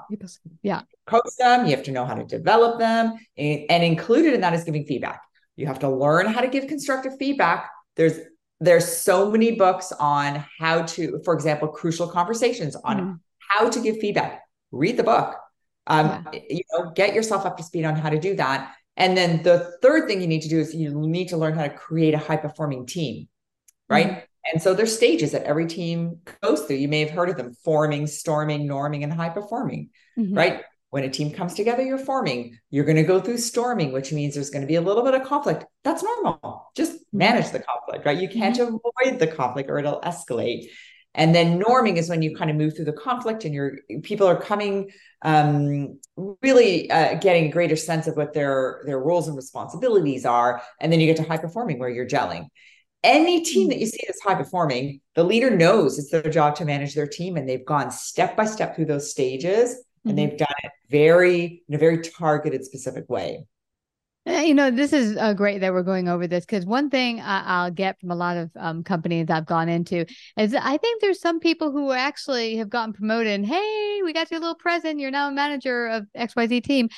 Yeah. 0.61 0.81
Coach 1.05 1.29
them. 1.37 1.65
You 1.65 1.75
have 1.75 1.85
to 1.85 1.91
know 1.91 2.05
how 2.05 2.15
to 2.15 2.25
develop 2.25 2.77
them. 2.79 3.13
And, 3.37 3.61
and 3.69 3.83
included 3.83 4.33
in 4.33 4.41
that 4.41 4.53
is 4.53 4.63
giving 4.63 4.85
feedback. 4.85 5.21
You 5.55 5.67
have 5.67 5.79
to 5.79 5.89
learn 5.89 6.27
how 6.27 6.41
to 6.41 6.47
give 6.47 6.67
constructive 6.67 7.13
feedback. 7.17 7.69
There's 7.95 8.19
there's 8.61 8.85
so 8.85 9.31
many 9.31 9.55
books 9.55 9.93
on 9.93 10.43
how 10.59 10.81
to, 10.81 11.21
for 11.23 11.33
example, 11.33 11.69
crucial 11.69 12.09
conversations 12.09 12.75
on 12.83 12.97
mm-hmm. 12.97 13.11
how 13.37 13.69
to 13.69 13.79
give 13.79 13.97
feedback. 13.99 14.41
Read 14.71 14.97
the 14.97 15.03
book. 15.03 15.37
Um, 15.87 16.27
yeah. 16.33 16.41
you 16.49 16.61
know, 16.73 16.91
get 16.93 17.13
yourself 17.13 17.45
up 17.45 17.55
to 17.57 17.63
speed 17.63 17.85
on 17.85 17.95
how 17.95 18.09
to 18.09 18.19
do 18.19 18.35
that. 18.35 18.75
And 18.97 19.15
then 19.15 19.43
the 19.43 19.71
third 19.81 20.07
thing 20.07 20.19
you 20.19 20.27
need 20.27 20.41
to 20.41 20.49
do 20.49 20.59
is 20.59 20.75
you 20.75 20.91
need 20.93 21.29
to 21.29 21.37
learn 21.37 21.55
how 21.55 21.63
to 21.63 21.69
create 21.69 22.13
a 22.13 22.17
high 22.17 22.35
performing 22.35 22.85
team, 22.85 23.29
right? 23.87 24.07
Mm-hmm. 24.07 24.19
And 24.45 24.61
so 24.61 24.73
there's 24.73 24.95
stages 24.95 25.31
that 25.31 25.43
every 25.43 25.67
team 25.67 26.19
goes 26.41 26.61
through. 26.61 26.77
You 26.77 26.87
may 26.87 27.01
have 27.01 27.11
heard 27.11 27.29
of 27.29 27.37
them 27.37 27.53
forming, 27.63 28.07
storming, 28.07 28.67
norming, 28.67 29.03
and 29.03 29.11
high 29.11 29.29
performing, 29.29 29.89
mm-hmm. 30.17 30.35
right? 30.35 30.63
When 30.91 31.03
a 31.03 31.09
team 31.09 31.31
comes 31.31 31.53
together, 31.53 31.83
you're 31.83 31.99
forming. 31.99 32.57
You're 32.71 32.85
going 32.85 32.97
to 32.97 33.03
go 33.03 33.19
through 33.19 33.37
storming, 33.37 33.91
which 33.91 34.11
means 34.11 34.33
there's 34.33 34.49
going 34.49 34.61
to 34.61 34.67
be 34.67 34.75
a 34.75 34.81
little 34.81 35.03
bit 35.03 35.13
of 35.13 35.23
conflict. 35.23 35.65
That's 35.83 36.03
normal. 36.03 36.71
Just 36.75 36.93
mm-hmm. 36.93 37.17
manage 37.17 37.51
the 37.51 37.59
conflict, 37.59 38.05
right? 38.05 38.17
You 38.17 38.29
can't 38.29 38.57
mm-hmm. 38.57 38.77
avoid 39.03 39.19
the 39.19 39.27
conflict 39.27 39.69
or 39.69 39.77
it'll 39.77 40.01
escalate. 40.01 40.67
And 41.15 41.33
then 41.33 41.59
norming 41.59 41.97
is 41.97 42.09
when 42.09 42.21
you 42.21 42.35
kind 42.35 42.49
of 42.49 42.55
move 42.55 42.75
through 42.75 42.85
the 42.85 42.93
conflict 42.93 43.43
and 43.43 43.53
your 43.53 43.79
people 44.03 44.27
are 44.27 44.39
coming, 44.39 44.89
um, 45.23 45.99
really 46.41 46.89
uh, 46.89 47.15
getting 47.15 47.45
a 47.45 47.49
greater 47.49 47.75
sense 47.75 48.07
of 48.07 48.15
what 48.15 48.33
their 48.33 48.83
their 48.85 48.99
roles 48.99 49.27
and 49.27 49.35
responsibilities 49.35 50.23
are. 50.23 50.61
And 50.79 50.91
then 50.91 50.99
you 50.99 51.07
get 51.07 51.17
to 51.17 51.27
high 51.27 51.37
performing 51.37 51.79
where 51.79 51.89
you're 51.89 52.07
gelling 52.07 52.47
any 53.03 53.43
team 53.43 53.69
that 53.69 53.79
you 53.79 53.85
see 53.85 54.03
that's 54.05 54.21
high 54.21 54.35
performing, 54.35 55.01
the 55.15 55.23
leader 55.23 55.55
knows 55.55 55.97
it's 55.97 56.11
their 56.11 56.21
job 56.23 56.55
to 56.55 56.65
manage 56.65 56.95
their 56.95 57.07
team, 57.07 57.37
and 57.37 57.47
they've 57.47 57.65
gone 57.65 57.91
step 57.91 58.35
by 58.35 58.45
step 58.45 58.75
through 58.75 58.85
those 58.85 59.09
stages, 59.09 59.71
mm-hmm. 59.71 60.09
and 60.09 60.17
they've 60.17 60.37
done 60.37 60.47
it 60.63 60.71
very 60.89 61.63
in 61.67 61.75
a 61.75 61.77
very 61.77 61.99
targeted, 61.99 62.65
specific 62.65 63.09
way. 63.09 63.45
Eh, 64.25 64.43
you 64.43 64.53
know, 64.53 64.69
this 64.69 64.91
is 64.91 65.15
uh, 65.17 65.33
great 65.33 65.61
that 65.61 65.71
we're 65.71 65.81
going 65.81 66.09
over 66.09 66.27
this 66.27 66.45
because 66.45 66.65
one 66.65 66.89
thing 66.89 67.21
I- 67.21 67.63
will 67.63 67.71
get 67.71 67.99
from 67.99 68.11
a 68.11 68.15
lot 68.15 68.35
of 68.35 68.51
um, 68.57 68.83
companies 68.83 69.29
I've 69.29 69.45
gone 69.45 69.69
into 69.69 70.05
is 70.37 70.53
I 70.53 70.77
think 70.77 71.01
there's 71.01 71.21
some 71.21 71.39
people 71.39 71.71
who 71.71 71.91
actually 71.93 72.57
have 72.57 72.69
gotten 72.69 72.93
promoted. 72.93 73.31
And, 73.31 73.45
hey, 73.45 74.01
we 74.03 74.11
got 74.11 74.29
you 74.29 74.37
a 74.37 74.39
little 74.39 74.55
present. 74.55 74.99
You're 74.99 75.09
now 75.09 75.29
a 75.29 75.31
manager 75.31 75.87
of 75.87 76.05
XYZ 76.17 76.63
team. 76.63 76.89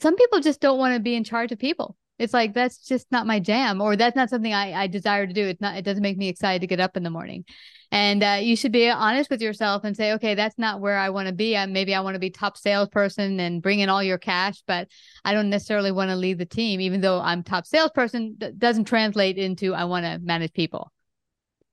Some 0.00 0.14
people 0.16 0.40
just 0.40 0.60
don't 0.60 0.78
want 0.78 0.94
to 0.94 1.00
be 1.00 1.14
in 1.14 1.24
charge 1.24 1.52
of 1.52 1.58
people 1.58 1.96
it's 2.18 2.32
like 2.32 2.54
that's 2.54 2.78
just 2.78 3.10
not 3.10 3.26
my 3.26 3.40
jam 3.40 3.80
or 3.80 3.96
that's 3.96 4.16
not 4.16 4.30
something 4.30 4.52
I, 4.52 4.72
I 4.72 4.86
desire 4.86 5.26
to 5.26 5.32
do 5.32 5.46
it's 5.46 5.60
not 5.60 5.76
it 5.76 5.82
doesn't 5.82 6.02
make 6.02 6.16
me 6.16 6.28
excited 6.28 6.60
to 6.60 6.66
get 6.66 6.80
up 6.80 6.96
in 6.96 7.02
the 7.02 7.10
morning 7.10 7.44
and 7.90 8.22
uh, 8.22 8.38
you 8.40 8.56
should 8.56 8.72
be 8.72 8.88
honest 8.88 9.30
with 9.30 9.42
yourself 9.42 9.84
and 9.84 9.96
say 9.96 10.12
okay 10.12 10.34
that's 10.34 10.58
not 10.58 10.80
where 10.80 10.98
i 10.98 11.10
want 11.10 11.28
to 11.28 11.34
be 11.34 11.56
I, 11.56 11.66
maybe 11.66 11.94
i 11.94 12.00
want 12.00 12.14
to 12.14 12.20
be 12.20 12.30
top 12.30 12.56
salesperson 12.56 13.40
and 13.40 13.62
bring 13.62 13.80
in 13.80 13.88
all 13.88 14.02
your 14.02 14.18
cash 14.18 14.62
but 14.66 14.88
i 15.24 15.32
don't 15.32 15.50
necessarily 15.50 15.92
want 15.92 16.10
to 16.10 16.16
lead 16.16 16.38
the 16.38 16.46
team 16.46 16.80
even 16.80 17.00
though 17.00 17.20
i'm 17.20 17.42
top 17.42 17.66
salesperson 17.66 18.36
that 18.38 18.58
doesn't 18.58 18.84
translate 18.84 19.38
into 19.38 19.74
i 19.74 19.84
want 19.84 20.04
to 20.04 20.18
manage 20.22 20.52
people 20.52 20.92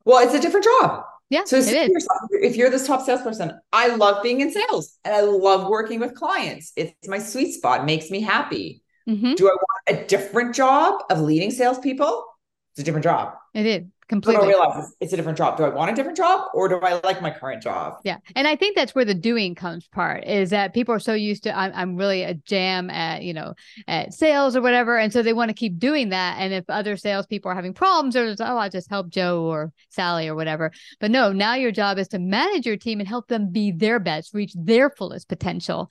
well 0.06 0.25
it's 0.25 0.34
a 0.34 0.39
different 0.39 0.65
job 0.65 1.04
yeah. 1.32 1.43
So 1.43 1.58
yourself, 1.58 2.21
if 2.32 2.56
you're 2.56 2.71
this 2.71 2.88
top 2.88 3.06
salesperson, 3.06 3.52
I 3.71 3.95
love 3.95 4.23
being 4.23 4.41
in 4.41 4.52
sales 4.52 4.97
and 5.06 5.13
I 5.13 5.21
love 5.21 5.69
working 5.69 5.99
with 5.99 6.15
clients. 6.15 6.73
It's 6.75 7.08
my 7.08 7.19
sweet 7.19 7.54
spot, 7.54 7.86
makes 7.86 8.10
me 8.10 8.19
happy. 8.19 8.82
Mm-hmm. 9.08 9.36
Do 9.36 9.48
I 9.48 9.54
want 9.54 10.00
a 10.00 10.08
different 10.08 10.56
job 10.56 11.04
of 11.10 11.20
leading 11.22 11.52
salespeople? 11.52 12.26
It's 12.74 12.82
a 12.82 12.84
different 12.84 13.04
job. 13.04 13.34
It 13.54 13.66
is 13.66 13.84
completely. 14.10 14.43
I 14.43 14.48
realize 14.48 14.84
it's, 14.84 14.95
it's, 15.00 15.13
a 15.13 15.15
different 15.15 15.38
job. 15.38 15.56
Do 15.56 15.63
I 15.63 15.69
want 15.69 15.91
a 15.91 15.95
different 15.95 16.17
job 16.17 16.50
or 16.54 16.67
do 16.67 16.80
I 16.82 17.00
like 17.04 17.22
my 17.22 17.30
current 17.30 17.62
job? 17.62 18.00
Yeah. 18.04 18.17
And 18.36 18.48
I 18.48 18.56
think 18.56 18.76
that's 18.76 18.93
where 18.93 19.06
the 19.06 19.13
doing 19.13 19.56
comes 19.56 19.88
part 19.88 20.26
is 20.26 20.50
that 20.50 20.74
people 20.74 20.93
are 20.93 21.00
so 21.00 21.13
used 21.13 21.43
to, 21.43 21.58
I'm, 21.58 21.72
I'm 21.74 21.95
really 21.95 22.24
a 22.24 22.34
jam 22.34 22.89
at, 22.89 23.22
you 23.22 23.34
know, 23.34 23.54
at 23.88 24.13
sales 24.13 24.56
or 24.56 24.62
whatever. 24.62 24.98
And 24.98 25.13
so 25.13 25.22
they 25.22 25.34
want 25.34 25.50
to 25.50 25.54
keep 25.54 25.78
doing 25.78 26.10
that. 26.10 26.38
And 26.39 26.54
if 26.54 26.65
other 26.67 26.98
salespeople 26.98 27.52
are 27.52 27.56
having 27.56 27.74
problems 27.74 28.15
or, 28.15 28.36
oh, 28.39 28.58
I'll 28.58 28.69
just 28.69 28.89
help 28.89 29.10
Joe 29.10 29.43
or 29.43 29.72
Sally 29.89 30.28
or 30.28 30.36
whatever. 30.36 30.72
But 31.00 31.12
no, 31.12 31.32
now 31.32 31.54
your 31.54 31.72
job 31.72 32.00
is 32.00 32.08
to 32.10 32.19
manage 32.19 32.65
your 32.65 32.78
team 32.78 33.00
and 33.00 33.08
help 33.08 33.28
them 33.28 33.52
be 33.52 33.72
their 33.72 34.00
best, 34.00 34.34
reach 34.34 34.54
their 34.56 34.89
fullest 34.89 35.30
potential. 35.30 35.89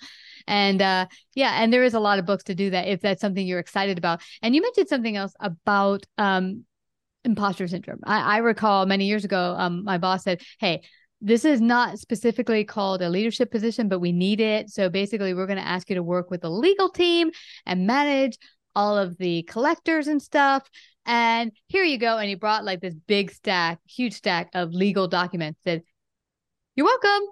And 0.49 0.81
uh, 0.81 1.07
yeah, 1.35 1.63
and 1.63 1.73
there 1.73 1.85
is 1.85 1.95
a 1.95 2.01
lot 2.01 2.19
of 2.19 2.27
books 2.27 2.45
to 2.45 2.55
do 2.55 2.71
that 2.71 2.89
if 2.89 3.01
that's 3.01 3.21
something 3.21 3.47
you're 3.47 3.59
excited 3.59 3.99
about. 3.99 4.23
And 4.43 4.55
you 4.55 4.63
mentioned 4.63 4.89
something 4.89 5.15
else 5.15 5.35
about 5.41 6.05
um, 6.17 6.65
imposter 7.29 7.69
syndrome. 7.69 8.01
I, 8.05 8.37
I 8.37 8.39
recall 8.39 8.87
many 8.87 9.07
years 9.07 9.25
ago, 9.25 9.55
um, 9.57 9.85
my 9.85 9.99
boss 9.99 10.25
said, 10.25 10.43
"Hey." 10.59 10.83
This 11.21 11.45
is 11.45 11.61
not 11.61 11.99
specifically 11.99 12.63
called 12.63 13.03
a 13.03 13.11
leadership 13.11 13.51
position, 13.51 13.89
but 13.89 13.99
we 13.99 14.13
need 14.13 14.41
it. 14.41 14.71
So 14.71 14.89
basically, 14.89 15.35
we're 15.35 15.49
going 15.49 15.59
to 15.59 15.67
ask 15.67 15.91
you 15.91 15.97
to 15.97 16.03
work 16.05 16.31
with 16.31 16.43
the 16.43 16.51
legal 16.51 16.91
team 16.91 17.33
and 17.67 17.89
manage 17.89 18.39
all 18.77 18.97
of 18.97 19.19
the 19.19 19.43
collectors 19.43 20.07
and 20.07 20.23
stuff. 20.23 20.71
And 21.07 21.51
here 21.67 21.83
you 21.83 21.99
go. 21.99 22.19
And 22.19 22.29
he 22.29 22.37
brought 22.37 22.65
like 22.65 22.81
this 22.81 22.95
big 22.95 23.33
stack, 23.33 23.81
huge 23.89 24.13
stack 24.15 24.51
of 24.55 24.73
legal 24.73 25.09
documents. 25.09 25.61
Said, 25.65 25.83
"You're 26.77 26.87
welcome 26.87 27.23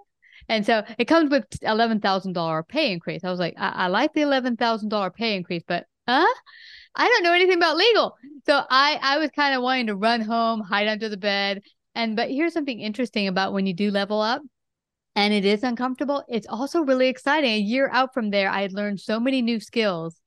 And 0.49 0.65
so 0.65 0.83
it 0.97 1.05
comes 1.05 1.29
with 1.31 1.49
$11,000 1.61 2.67
pay 2.67 2.91
increase. 2.91 3.23
I 3.23 3.29
was 3.29 3.39
like, 3.39 3.55
I, 3.57 3.69
I 3.69 3.87
like 3.87 4.13
the 4.13 4.21
$11,000 4.21 5.13
pay 5.15 5.35
increase, 5.35 5.63
but 5.67 5.85
huh? 6.07 6.25
I 6.97 7.07
don't 7.07 7.23
know 7.23 7.33
anything 7.33 7.57
about 7.57 7.77
legal. 7.77 8.17
So 8.45 8.63
I, 8.69 8.99
I 9.01 9.17
was 9.19 9.29
kind 9.35 9.55
of 9.55 9.61
wanting 9.61 9.87
to 9.87 9.95
run 9.95 10.21
home, 10.21 10.61
hide 10.61 10.87
under 10.87 11.09
the 11.09 11.17
bed. 11.17 11.61
And, 11.95 12.15
but 12.15 12.29
here's 12.29 12.53
something 12.53 12.79
interesting 12.79 13.27
about 13.27 13.53
when 13.53 13.65
you 13.65 13.73
do 13.73 13.91
level 13.91 14.19
up 14.19 14.41
and 15.15 15.33
it 15.33 15.45
is 15.45 15.63
uncomfortable. 15.63 16.23
It's 16.27 16.47
also 16.47 16.81
really 16.81 17.07
exciting. 17.07 17.51
A 17.51 17.57
year 17.57 17.89
out 17.91 18.13
from 18.13 18.31
there, 18.31 18.49
I 18.49 18.61
had 18.61 18.73
learned 18.73 18.99
so 18.99 19.19
many 19.19 19.41
new 19.41 19.59
skills 19.59 20.19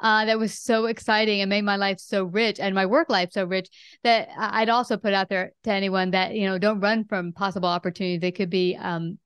uh, 0.00 0.24
that 0.24 0.38
was 0.38 0.58
so 0.58 0.86
exciting 0.86 1.40
and 1.40 1.48
made 1.48 1.62
my 1.62 1.76
life 1.76 1.98
so 1.98 2.24
rich 2.24 2.58
and 2.58 2.74
my 2.74 2.86
work 2.86 3.08
life 3.08 3.30
so 3.32 3.44
rich 3.44 3.68
that 4.02 4.28
I'd 4.36 4.68
also 4.68 4.96
put 4.96 5.12
out 5.12 5.28
there 5.28 5.52
to 5.64 5.70
anyone 5.72 6.10
that 6.10 6.34
you 6.34 6.46
know 6.46 6.58
don't 6.58 6.80
run 6.80 7.04
from 7.04 7.32
possible 7.32 7.68
opportunities. 7.68 8.20
They 8.20 8.32
could 8.32 8.50
be 8.50 8.76
um, 8.76 9.18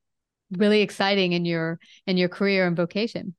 really 0.53 0.83
exciting 0.83 1.33
in 1.33 1.45
your 1.45 1.79
in 2.07 2.17
your 2.17 2.29
career 2.29 2.67
and 2.67 2.77
vocation. 2.77 3.35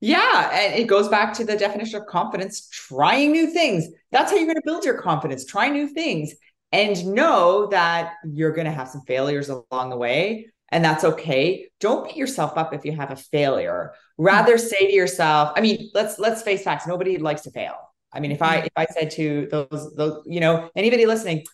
Yeah, 0.00 0.50
and 0.52 0.74
it 0.74 0.86
goes 0.86 1.08
back 1.08 1.32
to 1.34 1.44
the 1.44 1.56
definition 1.56 2.00
of 2.00 2.06
confidence: 2.06 2.68
trying 2.70 3.32
new 3.32 3.50
things. 3.50 3.86
That's 4.12 4.30
how 4.30 4.36
you're 4.36 4.46
going 4.46 4.56
to 4.56 4.62
build 4.64 4.84
your 4.84 5.00
confidence. 5.00 5.44
Try 5.44 5.68
new 5.68 5.88
things 5.88 6.34
and 6.72 7.06
know 7.06 7.68
that 7.68 8.14
you're 8.24 8.52
going 8.52 8.66
to 8.66 8.72
have 8.72 8.88
some 8.88 9.02
failures 9.02 9.48
along 9.48 9.90
the 9.90 9.96
way 9.96 10.46
and 10.70 10.84
that's 10.84 11.04
okay. 11.04 11.68
Don't 11.80 12.06
beat 12.06 12.16
yourself 12.16 12.56
up 12.56 12.74
if 12.74 12.84
you 12.84 12.92
have 12.92 13.10
a 13.10 13.16
failure. 13.16 13.92
Rather 14.18 14.58
say 14.58 14.86
to 14.86 14.92
yourself 14.92 15.52
i 15.56 15.60
mean 15.60 15.90
let's 15.94 16.18
let's 16.18 16.42
face 16.42 16.62
facts. 16.62 16.86
Nobody 16.86 17.18
likes 17.18 17.42
to 17.42 17.50
fail. 17.50 17.76
I 18.12 18.20
mean 18.20 18.32
if 18.32 18.42
i 18.42 18.56
if 18.58 18.72
i 18.76 18.86
said 18.86 19.10
to 19.12 19.48
those 19.50 19.94
those 19.94 20.22
you 20.26 20.40
know 20.40 20.70
anybody 20.74 21.06
listening 21.06 21.44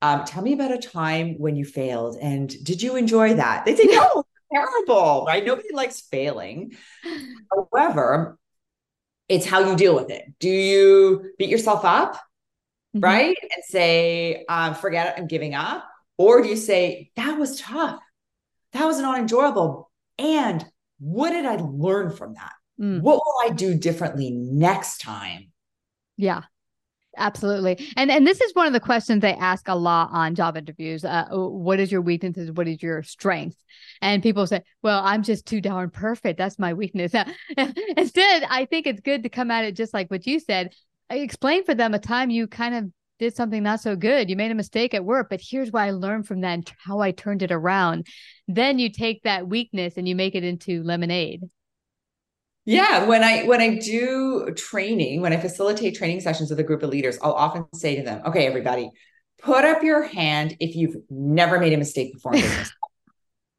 um, 0.00 0.24
tell 0.24 0.44
me 0.44 0.52
about 0.52 0.70
a 0.70 0.78
time 0.78 1.34
when 1.38 1.56
you 1.56 1.64
failed 1.64 2.18
and 2.22 2.48
did 2.64 2.82
you 2.82 2.94
enjoy 2.94 3.34
that? 3.34 3.64
They 3.64 3.74
say 3.74 3.84
no 3.90 4.24
terrible 4.52 5.24
right 5.26 5.44
nobody 5.46 5.72
likes 5.72 6.00
failing 6.00 6.76
however 7.72 8.38
it's 9.28 9.46
how 9.46 9.60
you 9.60 9.76
deal 9.76 9.94
with 9.94 10.10
it 10.10 10.24
do 10.38 10.48
you 10.48 11.32
beat 11.38 11.48
yourself 11.50 11.84
up 11.84 12.14
mm-hmm. 12.14 13.00
right 13.00 13.36
and 13.42 13.64
say 13.64 14.44
um, 14.48 14.74
forget 14.74 15.08
it 15.08 15.20
i'm 15.20 15.26
giving 15.26 15.54
up 15.54 15.84
or 16.16 16.42
do 16.42 16.48
you 16.48 16.56
say 16.56 17.10
that 17.16 17.38
was 17.38 17.60
tough 17.60 18.00
that 18.72 18.84
was 18.84 19.00
not 19.00 19.18
enjoyable. 19.18 19.90
And 20.18 20.64
what 20.98 21.30
did 21.30 21.46
I 21.46 21.56
learn 21.56 22.10
from 22.10 22.34
that? 22.34 22.52
Mm. 22.80 23.00
What 23.00 23.16
will 23.16 23.50
I 23.50 23.50
do 23.50 23.74
differently 23.74 24.30
next 24.30 24.98
time? 25.00 25.50
Yeah. 26.16 26.42
Absolutely. 27.18 27.92
And 27.96 28.10
and 28.10 28.26
this 28.26 28.40
is 28.40 28.54
one 28.54 28.66
of 28.66 28.72
the 28.72 28.80
questions 28.80 29.20
they 29.20 29.34
ask 29.34 29.68
a 29.68 29.74
lot 29.74 30.10
on 30.12 30.34
job 30.34 30.56
interviews. 30.56 31.04
Uh, 31.04 31.26
what 31.30 31.80
is 31.80 31.90
your 31.90 32.00
weaknesses? 32.00 32.52
What 32.52 32.68
is 32.68 32.82
your 32.82 33.02
strength? 33.02 33.56
And 34.00 34.22
people 34.22 34.46
say, 34.46 34.62
well, 34.82 35.02
I'm 35.04 35.22
just 35.22 35.46
too 35.46 35.60
darn 35.60 35.90
perfect. 35.90 36.38
That's 36.38 36.58
my 36.58 36.74
weakness. 36.74 37.12
Instead, 37.96 38.44
I 38.48 38.66
think 38.70 38.86
it's 38.86 39.00
good 39.00 39.24
to 39.24 39.28
come 39.28 39.50
at 39.50 39.64
it 39.64 39.76
just 39.76 39.92
like 39.92 40.10
what 40.10 40.26
you 40.26 40.38
said. 40.38 40.72
Explain 41.10 41.64
for 41.64 41.74
them 41.74 41.94
a 41.94 41.98
time 41.98 42.30
you 42.30 42.46
kind 42.46 42.74
of 42.74 42.84
did 43.18 43.34
something 43.34 43.62
not 43.62 43.80
so 43.80 43.96
good. 43.96 44.30
You 44.30 44.36
made 44.36 44.52
a 44.52 44.54
mistake 44.54 44.94
at 44.94 45.04
work, 45.04 45.28
but 45.28 45.40
here's 45.42 45.72
what 45.72 45.82
I 45.82 45.90
learned 45.90 46.28
from 46.28 46.42
that 46.42 46.54
and 46.54 46.72
how 46.84 47.00
I 47.00 47.10
turned 47.10 47.42
it 47.42 47.50
around. 47.50 48.06
Then 48.46 48.78
you 48.78 48.90
take 48.92 49.24
that 49.24 49.48
weakness 49.48 49.96
and 49.96 50.06
you 50.06 50.14
make 50.14 50.34
it 50.34 50.44
into 50.44 50.82
lemonade. 50.84 51.42
Yeah, 52.68 53.06
when 53.06 53.24
I 53.24 53.44
when 53.44 53.62
I 53.62 53.76
do 53.76 54.52
training, 54.54 55.22
when 55.22 55.32
I 55.32 55.38
facilitate 55.38 55.94
training 55.96 56.20
sessions 56.20 56.50
with 56.50 56.60
a 56.60 56.62
group 56.62 56.82
of 56.82 56.90
leaders, 56.90 57.18
I'll 57.22 57.32
often 57.32 57.64
say 57.72 57.96
to 57.96 58.02
them, 58.02 58.20
"Okay, 58.26 58.46
everybody, 58.46 58.90
put 59.40 59.64
up 59.64 59.82
your 59.82 60.02
hand 60.02 60.54
if 60.60 60.76
you've 60.76 60.96
never 61.08 61.58
made 61.58 61.72
a 61.72 61.78
mistake 61.78 62.12
before 62.12 62.34
in 62.34 62.42
business." 62.42 62.72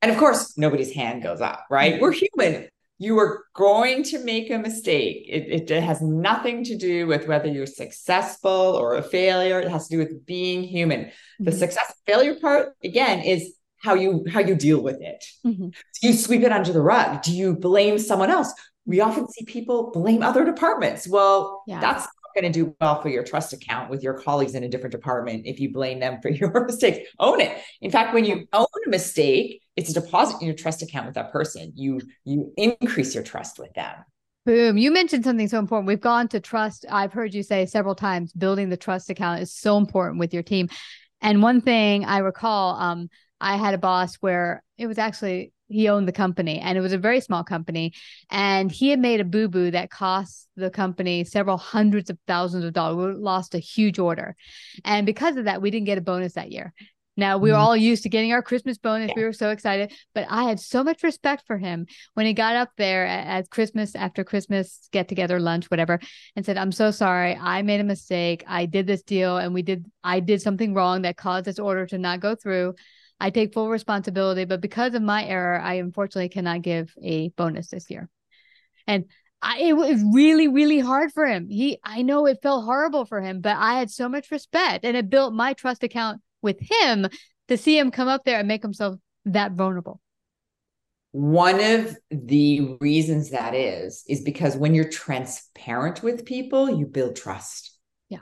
and 0.00 0.10
of 0.10 0.16
course, 0.16 0.56
nobody's 0.56 0.94
hand 0.94 1.22
goes 1.22 1.42
up, 1.42 1.66
right? 1.68 2.00
We're 2.00 2.12
human 2.12 2.68
you 2.98 3.18
are 3.18 3.44
going 3.54 4.02
to 4.02 4.24
make 4.24 4.50
a 4.50 4.58
mistake. 4.58 5.26
It, 5.28 5.70
it, 5.70 5.82
has 5.82 6.00
nothing 6.00 6.64
to 6.64 6.76
do 6.76 7.06
with 7.06 7.28
whether 7.28 7.46
you're 7.46 7.66
successful 7.66 8.50
or 8.50 8.96
a 8.96 9.02
failure. 9.02 9.60
It 9.60 9.68
has 9.68 9.88
to 9.88 9.96
do 9.96 9.98
with 9.98 10.24
being 10.24 10.62
human. 10.62 11.00
Mm-hmm. 11.00 11.44
The 11.44 11.52
success 11.52 11.94
failure 12.06 12.36
part, 12.40 12.70
again, 12.82 13.20
is 13.20 13.55
how 13.82 13.94
you 13.94 14.24
how 14.30 14.40
you 14.40 14.54
deal 14.54 14.80
with 14.80 15.00
it. 15.00 15.24
Mm-hmm. 15.46 15.68
Do 15.68 16.08
you 16.08 16.12
sweep 16.12 16.42
it 16.42 16.52
under 16.52 16.72
the 16.72 16.80
rug? 16.80 17.22
Do 17.22 17.32
you 17.32 17.56
blame 17.56 17.98
someone 17.98 18.30
else? 18.30 18.52
We 18.84 19.00
often 19.00 19.28
see 19.28 19.44
people 19.44 19.90
blame 19.92 20.22
other 20.22 20.44
departments. 20.44 21.08
Well, 21.08 21.62
yeah. 21.66 21.80
that's 21.80 22.06
going 22.36 22.52
to 22.52 22.64
do 22.64 22.76
well 22.80 23.00
for 23.00 23.08
your 23.08 23.24
trust 23.24 23.52
account 23.52 23.90
with 23.90 24.02
your 24.02 24.14
colleagues 24.14 24.54
in 24.54 24.62
a 24.62 24.68
different 24.68 24.92
department 24.92 25.46
if 25.46 25.58
you 25.58 25.72
blame 25.72 25.98
them 25.98 26.20
for 26.20 26.28
your 26.30 26.64
mistakes. 26.66 27.08
Own 27.18 27.40
it. 27.40 27.56
In 27.80 27.90
fact, 27.90 28.14
when 28.14 28.24
you 28.24 28.46
own 28.52 28.66
a 28.86 28.90
mistake, 28.90 29.62
it's 29.74 29.90
a 29.90 29.94
deposit 29.94 30.40
in 30.40 30.46
your 30.46 30.56
trust 30.56 30.82
account 30.82 31.06
with 31.06 31.14
that 31.16 31.32
person. 31.32 31.72
You 31.74 32.00
you 32.24 32.52
increase 32.56 33.14
your 33.14 33.24
trust 33.24 33.58
with 33.58 33.72
them. 33.74 33.94
Boom. 34.44 34.78
You 34.78 34.92
mentioned 34.92 35.24
something 35.24 35.48
so 35.48 35.58
important. 35.58 35.88
We've 35.88 36.00
gone 36.00 36.28
to 36.28 36.38
trust. 36.38 36.86
I've 36.88 37.12
heard 37.12 37.34
you 37.34 37.42
say 37.42 37.66
several 37.66 37.96
times 37.96 38.32
building 38.32 38.68
the 38.68 38.76
trust 38.76 39.10
account 39.10 39.42
is 39.42 39.52
so 39.52 39.76
important 39.76 40.20
with 40.20 40.32
your 40.32 40.44
team. 40.44 40.68
And 41.20 41.42
one 41.42 41.60
thing 41.60 42.04
I 42.04 42.18
recall, 42.18 42.76
um, 42.76 43.08
I 43.40 43.56
had 43.56 43.74
a 43.74 43.78
boss 43.78 44.16
where 44.16 44.62
it 44.78 44.86
was 44.86 44.98
actually 44.98 45.52
he 45.68 45.88
owned 45.88 46.06
the 46.06 46.12
company 46.12 46.60
and 46.60 46.78
it 46.78 46.80
was 46.80 46.92
a 46.92 46.98
very 46.98 47.20
small 47.20 47.42
company 47.42 47.92
and 48.30 48.70
he 48.70 48.88
had 48.90 49.00
made 49.00 49.20
a 49.20 49.24
boo-boo 49.24 49.72
that 49.72 49.90
cost 49.90 50.48
the 50.56 50.70
company 50.70 51.24
several 51.24 51.56
hundreds 51.56 52.08
of 52.08 52.16
thousands 52.28 52.64
of 52.64 52.72
dollars 52.72 53.16
we 53.16 53.20
lost 53.20 53.54
a 53.54 53.58
huge 53.58 53.98
order 53.98 54.36
and 54.84 55.06
because 55.06 55.36
of 55.36 55.46
that 55.46 55.60
we 55.60 55.70
didn't 55.72 55.86
get 55.86 55.98
a 55.98 56.02
bonus 56.02 56.34
that 56.34 56.52
year 56.52 56.72
now 57.16 57.38
we 57.38 57.50
were 57.50 57.56
mm-hmm. 57.56 57.64
all 57.64 57.76
used 57.76 58.02
to 58.02 58.08
getting 58.08 58.32
our 58.32 58.42
Christmas 58.42 58.76
bonus. 58.76 59.08
Yeah. 59.08 59.14
We 59.16 59.24
were 59.24 59.32
so 59.32 59.50
excited, 59.50 59.92
but 60.14 60.26
I 60.28 60.44
had 60.44 60.60
so 60.60 60.84
much 60.84 61.02
respect 61.02 61.44
for 61.46 61.56
him 61.56 61.86
when 62.14 62.26
he 62.26 62.34
got 62.34 62.56
up 62.56 62.70
there 62.76 63.06
at, 63.06 63.26
at 63.26 63.50
Christmas 63.50 63.94
after 63.94 64.22
Christmas 64.22 64.88
get 64.92 65.08
together 65.08 65.40
lunch, 65.40 65.66
whatever, 65.66 65.98
and 66.34 66.44
said, 66.44 66.58
"I'm 66.58 66.72
so 66.72 66.90
sorry. 66.90 67.34
I 67.34 67.62
made 67.62 67.80
a 67.80 67.84
mistake. 67.84 68.44
I 68.46 68.66
did 68.66 68.86
this 68.86 69.02
deal, 69.02 69.38
and 69.38 69.54
we 69.54 69.62
did. 69.62 69.86
I 70.04 70.20
did 70.20 70.42
something 70.42 70.74
wrong 70.74 71.02
that 71.02 71.16
caused 71.16 71.46
this 71.46 71.58
order 71.58 71.86
to 71.86 71.98
not 71.98 72.20
go 72.20 72.34
through. 72.34 72.74
I 73.18 73.30
take 73.30 73.54
full 73.54 73.68
responsibility, 73.68 74.44
but 74.44 74.60
because 74.60 74.94
of 74.94 75.02
my 75.02 75.24
error, 75.24 75.58
I 75.58 75.74
unfortunately 75.74 76.28
cannot 76.28 76.62
give 76.62 76.92
a 77.02 77.30
bonus 77.30 77.68
this 77.68 77.90
year. 77.90 78.08
And 78.86 79.06
I, 79.42 79.60
it 79.60 79.72
was 79.74 80.02
really, 80.12 80.48
really 80.48 80.80
hard 80.80 81.12
for 81.12 81.26
him. 81.26 81.48
He, 81.48 81.78
I 81.84 82.02
know 82.02 82.26
it 82.26 82.38
felt 82.42 82.64
horrible 82.64 83.04
for 83.04 83.20
him, 83.20 83.40
but 83.40 83.56
I 83.56 83.78
had 83.78 83.90
so 83.90 84.08
much 84.08 84.30
respect 84.30 84.84
and 84.84 84.96
it 84.96 85.10
built 85.10 85.34
my 85.34 85.52
trust 85.52 85.82
account 85.82 86.20
with 86.42 86.58
him 86.60 87.06
to 87.48 87.56
see 87.56 87.78
him 87.78 87.90
come 87.90 88.08
up 88.08 88.24
there 88.24 88.38
and 88.38 88.48
make 88.48 88.62
himself 88.62 88.98
that 89.24 89.52
vulnerable. 89.52 90.00
One 91.12 91.60
of 91.60 91.96
the 92.10 92.76
reasons 92.80 93.30
that 93.30 93.54
is, 93.54 94.04
is 94.08 94.22
because 94.22 94.56
when 94.56 94.74
you're 94.74 94.90
transparent 94.90 96.02
with 96.02 96.26
people, 96.26 96.68
you 96.68 96.86
build 96.86 97.16
trust. 97.16 97.78
Yeah. 98.08 98.18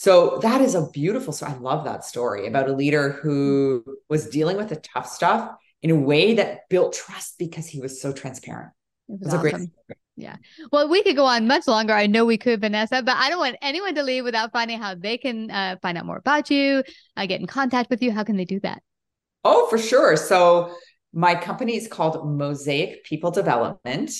So 0.00 0.38
that 0.38 0.62
is 0.62 0.74
a 0.74 0.86
beautiful 0.86 1.30
story. 1.30 1.52
I 1.52 1.56
love 1.56 1.84
that 1.84 2.06
story 2.06 2.46
about 2.46 2.70
a 2.70 2.72
leader 2.72 3.12
who 3.22 3.84
was 4.08 4.30
dealing 4.30 4.56
with 4.56 4.70
the 4.70 4.76
tough 4.76 5.06
stuff 5.06 5.54
in 5.82 5.90
a 5.90 5.94
way 5.94 6.32
that 6.36 6.70
built 6.70 6.94
trust 6.94 7.34
because 7.38 7.66
he 7.66 7.80
was 7.80 8.00
so 8.00 8.10
transparent. 8.10 8.70
It 9.10 9.20
was, 9.20 9.34
it 9.34 9.42
was 9.42 9.52
awesome. 9.52 9.72
Yeah. 10.16 10.36
Well, 10.72 10.88
we 10.88 11.02
could 11.02 11.16
go 11.16 11.26
on 11.26 11.46
much 11.46 11.66
longer. 11.66 11.92
I 11.92 12.06
know 12.06 12.24
we 12.24 12.38
could, 12.38 12.62
Vanessa, 12.62 13.02
but 13.02 13.14
I 13.14 13.28
don't 13.28 13.40
want 13.40 13.56
anyone 13.60 13.94
to 13.94 14.02
leave 14.02 14.24
without 14.24 14.52
finding 14.52 14.80
how 14.80 14.94
they 14.94 15.18
can 15.18 15.50
uh, 15.50 15.76
find 15.82 15.98
out 15.98 16.06
more 16.06 16.16
about 16.16 16.48
you, 16.48 16.82
uh, 17.18 17.26
get 17.26 17.42
in 17.42 17.46
contact 17.46 17.90
with 17.90 18.02
you. 18.02 18.10
How 18.10 18.24
can 18.24 18.38
they 18.38 18.46
do 18.46 18.58
that? 18.60 18.82
Oh, 19.44 19.66
for 19.68 19.76
sure. 19.76 20.16
So 20.16 20.74
my 21.12 21.34
company 21.34 21.76
is 21.76 21.88
called 21.88 22.26
Mosaic 22.26 23.04
People 23.04 23.32
Development 23.32 24.10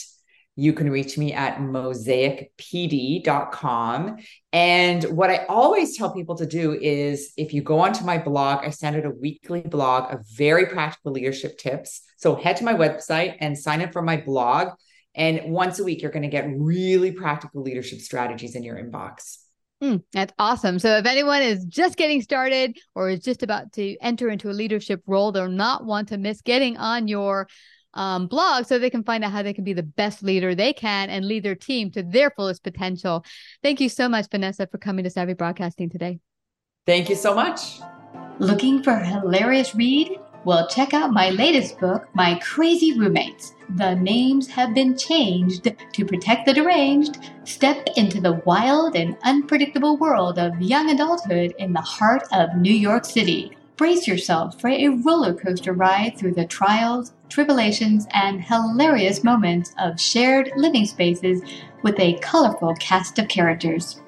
you 0.61 0.73
can 0.75 0.91
reach 0.91 1.17
me 1.17 1.33
at 1.33 1.57
mosaicpd.com. 1.59 4.17
And 4.53 5.05
what 5.05 5.31
I 5.31 5.47
always 5.47 5.97
tell 5.97 6.13
people 6.13 6.37
to 6.37 6.45
do 6.45 6.75
is 6.75 7.33
if 7.39 7.55
you 7.55 7.63
go 7.63 7.79
onto 7.79 8.05
my 8.05 8.19
blog, 8.19 8.63
I 8.63 8.69
send 8.69 8.97
out 8.97 9.07
a 9.07 9.11
weekly 9.11 9.63
blog 9.63 10.13
of 10.13 10.29
very 10.29 10.67
practical 10.67 11.13
leadership 11.13 11.57
tips. 11.57 12.03
So 12.19 12.35
head 12.35 12.59
to 12.59 12.65
my 12.65 12.75
website 12.75 13.37
and 13.41 13.59
sign 13.59 13.81
up 13.81 13.95
for 13.95 14.03
my 14.03 14.19
blog. 14.19 14.73
And 15.15 15.51
once 15.51 15.79
a 15.79 15.85
week, 15.85 16.03
you're 16.03 16.11
going 16.11 16.25
to 16.25 16.29
get 16.29 16.47
really 16.55 17.13
practical 17.13 17.63
leadership 17.63 18.01
strategies 18.01 18.55
in 18.55 18.63
your 18.63 18.77
inbox. 18.77 19.39
Mm, 19.83 20.03
that's 20.13 20.35
awesome. 20.39 20.79
So, 20.79 20.99
if 20.99 21.07
anyone 21.07 21.41
is 21.41 21.65
just 21.65 21.97
getting 21.97 22.21
started 22.21 22.77
or 22.95 23.09
is 23.09 23.21
just 23.21 23.43
about 23.43 23.73
to 23.73 23.97
enter 24.03 24.29
into 24.29 24.51
a 24.51 24.53
leadership 24.53 25.03
role, 25.07 25.33
they'll 25.33 25.49
not 25.49 25.87
want 25.87 26.09
to 26.09 26.19
miss 26.19 26.43
getting 26.43 26.77
on 26.77 27.09
your 27.09 27.49
um, 27.95 28.27
blog 28.27 28.67
so 28.67 28.79
they 28.79 28.91
can 28.91 29.05
find 29.05 29.25
out 29.25 29.33
how 29.33 29.43
they 29.43 29.53
can 29.53 29.65
be 29.65 29.73
the 29.73 29.83
best 29.83 30.23
leader 30.23 30.55
they 30.55 30.73
can 30.73 31.11
and 31.11 31.27
lead 31.27 31.43
their 31.43 31.55
team 31.55 31.91
to 31.93 32.03
their 32.03 32.31
fullest 32.31 32.63
potential. 32.63 33.25
Thank 33.63 33.81
you 33.81 33.89
so 33.89 34.09
much, 34.09 34.27
Vanessa, 34.31 34.67
for 34.67 34.79
coming 34.79 35.05
to 35.05 35.11
Savvy 35.11 35.35
Broadcasting 35.35 35.91
today. 35.91 36.21
Thank 36.87 37.09
you 37.09 37.17
so 37.17 37.35
much. 37.35 37.81
Looking 38.39 38.83
for 38.83 38.93
a 38.93 39.05
hilarious 39.05 39.75
read? 39.75 40.19
Well, 40.45 40.67
check 40.69 40.95
out 40.95 41.13
my 41.13 41.29
latest 41.29 41.79
book, 41.79 42.09
My 42.15 42.37
Crazy 42.37 42.99
Roommates. 42.99 43.55
The 43.77 43.95
names 43.97 44.49
have 44.49 44.75
been 44.75 44.97
changed 44.97 45.71
to 45.93 46.05
protect 46.07 46.47
the 46.47 46.55
deranged. 46.55 47.19
Step 47.45 47.87
into 47.97 48.23
the 48.23 48.41
wild 48.47 48.97
and 48.97 49.19
unpredictable 49.23 49.99
world 49.99 50.39
of 50.39 50.59
young 50.63 50.89
adulthood 50.89 51.55
in 51.59 51.75
the 51.75 51.83
heart 51.83 52.23
of 52.33 52.57
New 52.57 52.73
York 52.73 53.05
City 53.05 53.55
Brace 53.81 54.07
yourself 54.07 54.61
for 54.61 54.69
a 54.69 54.89
roller 54.89 55.33
coaster 55.33 55.73
ride 55.73 56.19
through 56.19 56.35
the 56.35 56.45
trials, 56.45 57.15
tribulations, 57.31 58.07
and 58.11 58.43
hilarious 58.43 59.25
moments 59.25 59.73
of 59.79 60.01
shared 60.01 60.53
living 60.57 60.85
spaces 60.85 61.41
with 61.83 61.99
a 61.99 62.19
colorful 62.19 62.75
cast 62.75 63.19
of 63.19 63.29
characters. 63.29 64.03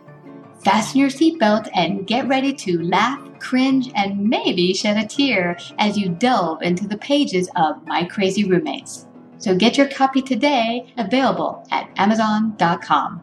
Fasten 0.62 1.00
your 1.00 1.08
seatbelt 1.08 1.68
and 1.74 2.06
get 2.06 2.28
ready 2.28 2.52
to 2.52 2.82
laugh, 2.82 3.20
cringe, 3.40 3.90
and 3.96 4.28
maybe 4.28 4.74
shed 4.74 4.96
a 4.96 5.06
tear 5.06 5.56
as 5.78 5.96
you 5.96 6.08
delve 6.08 6.62
into 6.62 6.86
the 6.86 6.98
pages 6.98 7.48
of 7.56 7.84
My 7.86 8.04
Crazy 8.04 8.44
Roommates. 8.44 9.06
So 9.38 9.56
get 9.56 9.76
your 9.76 9.88
copy 9.88 10.22
today, 10.22 10.92
available 10.98 11.66
at 11.72 11.90
Amazon.com. 11.96 13.22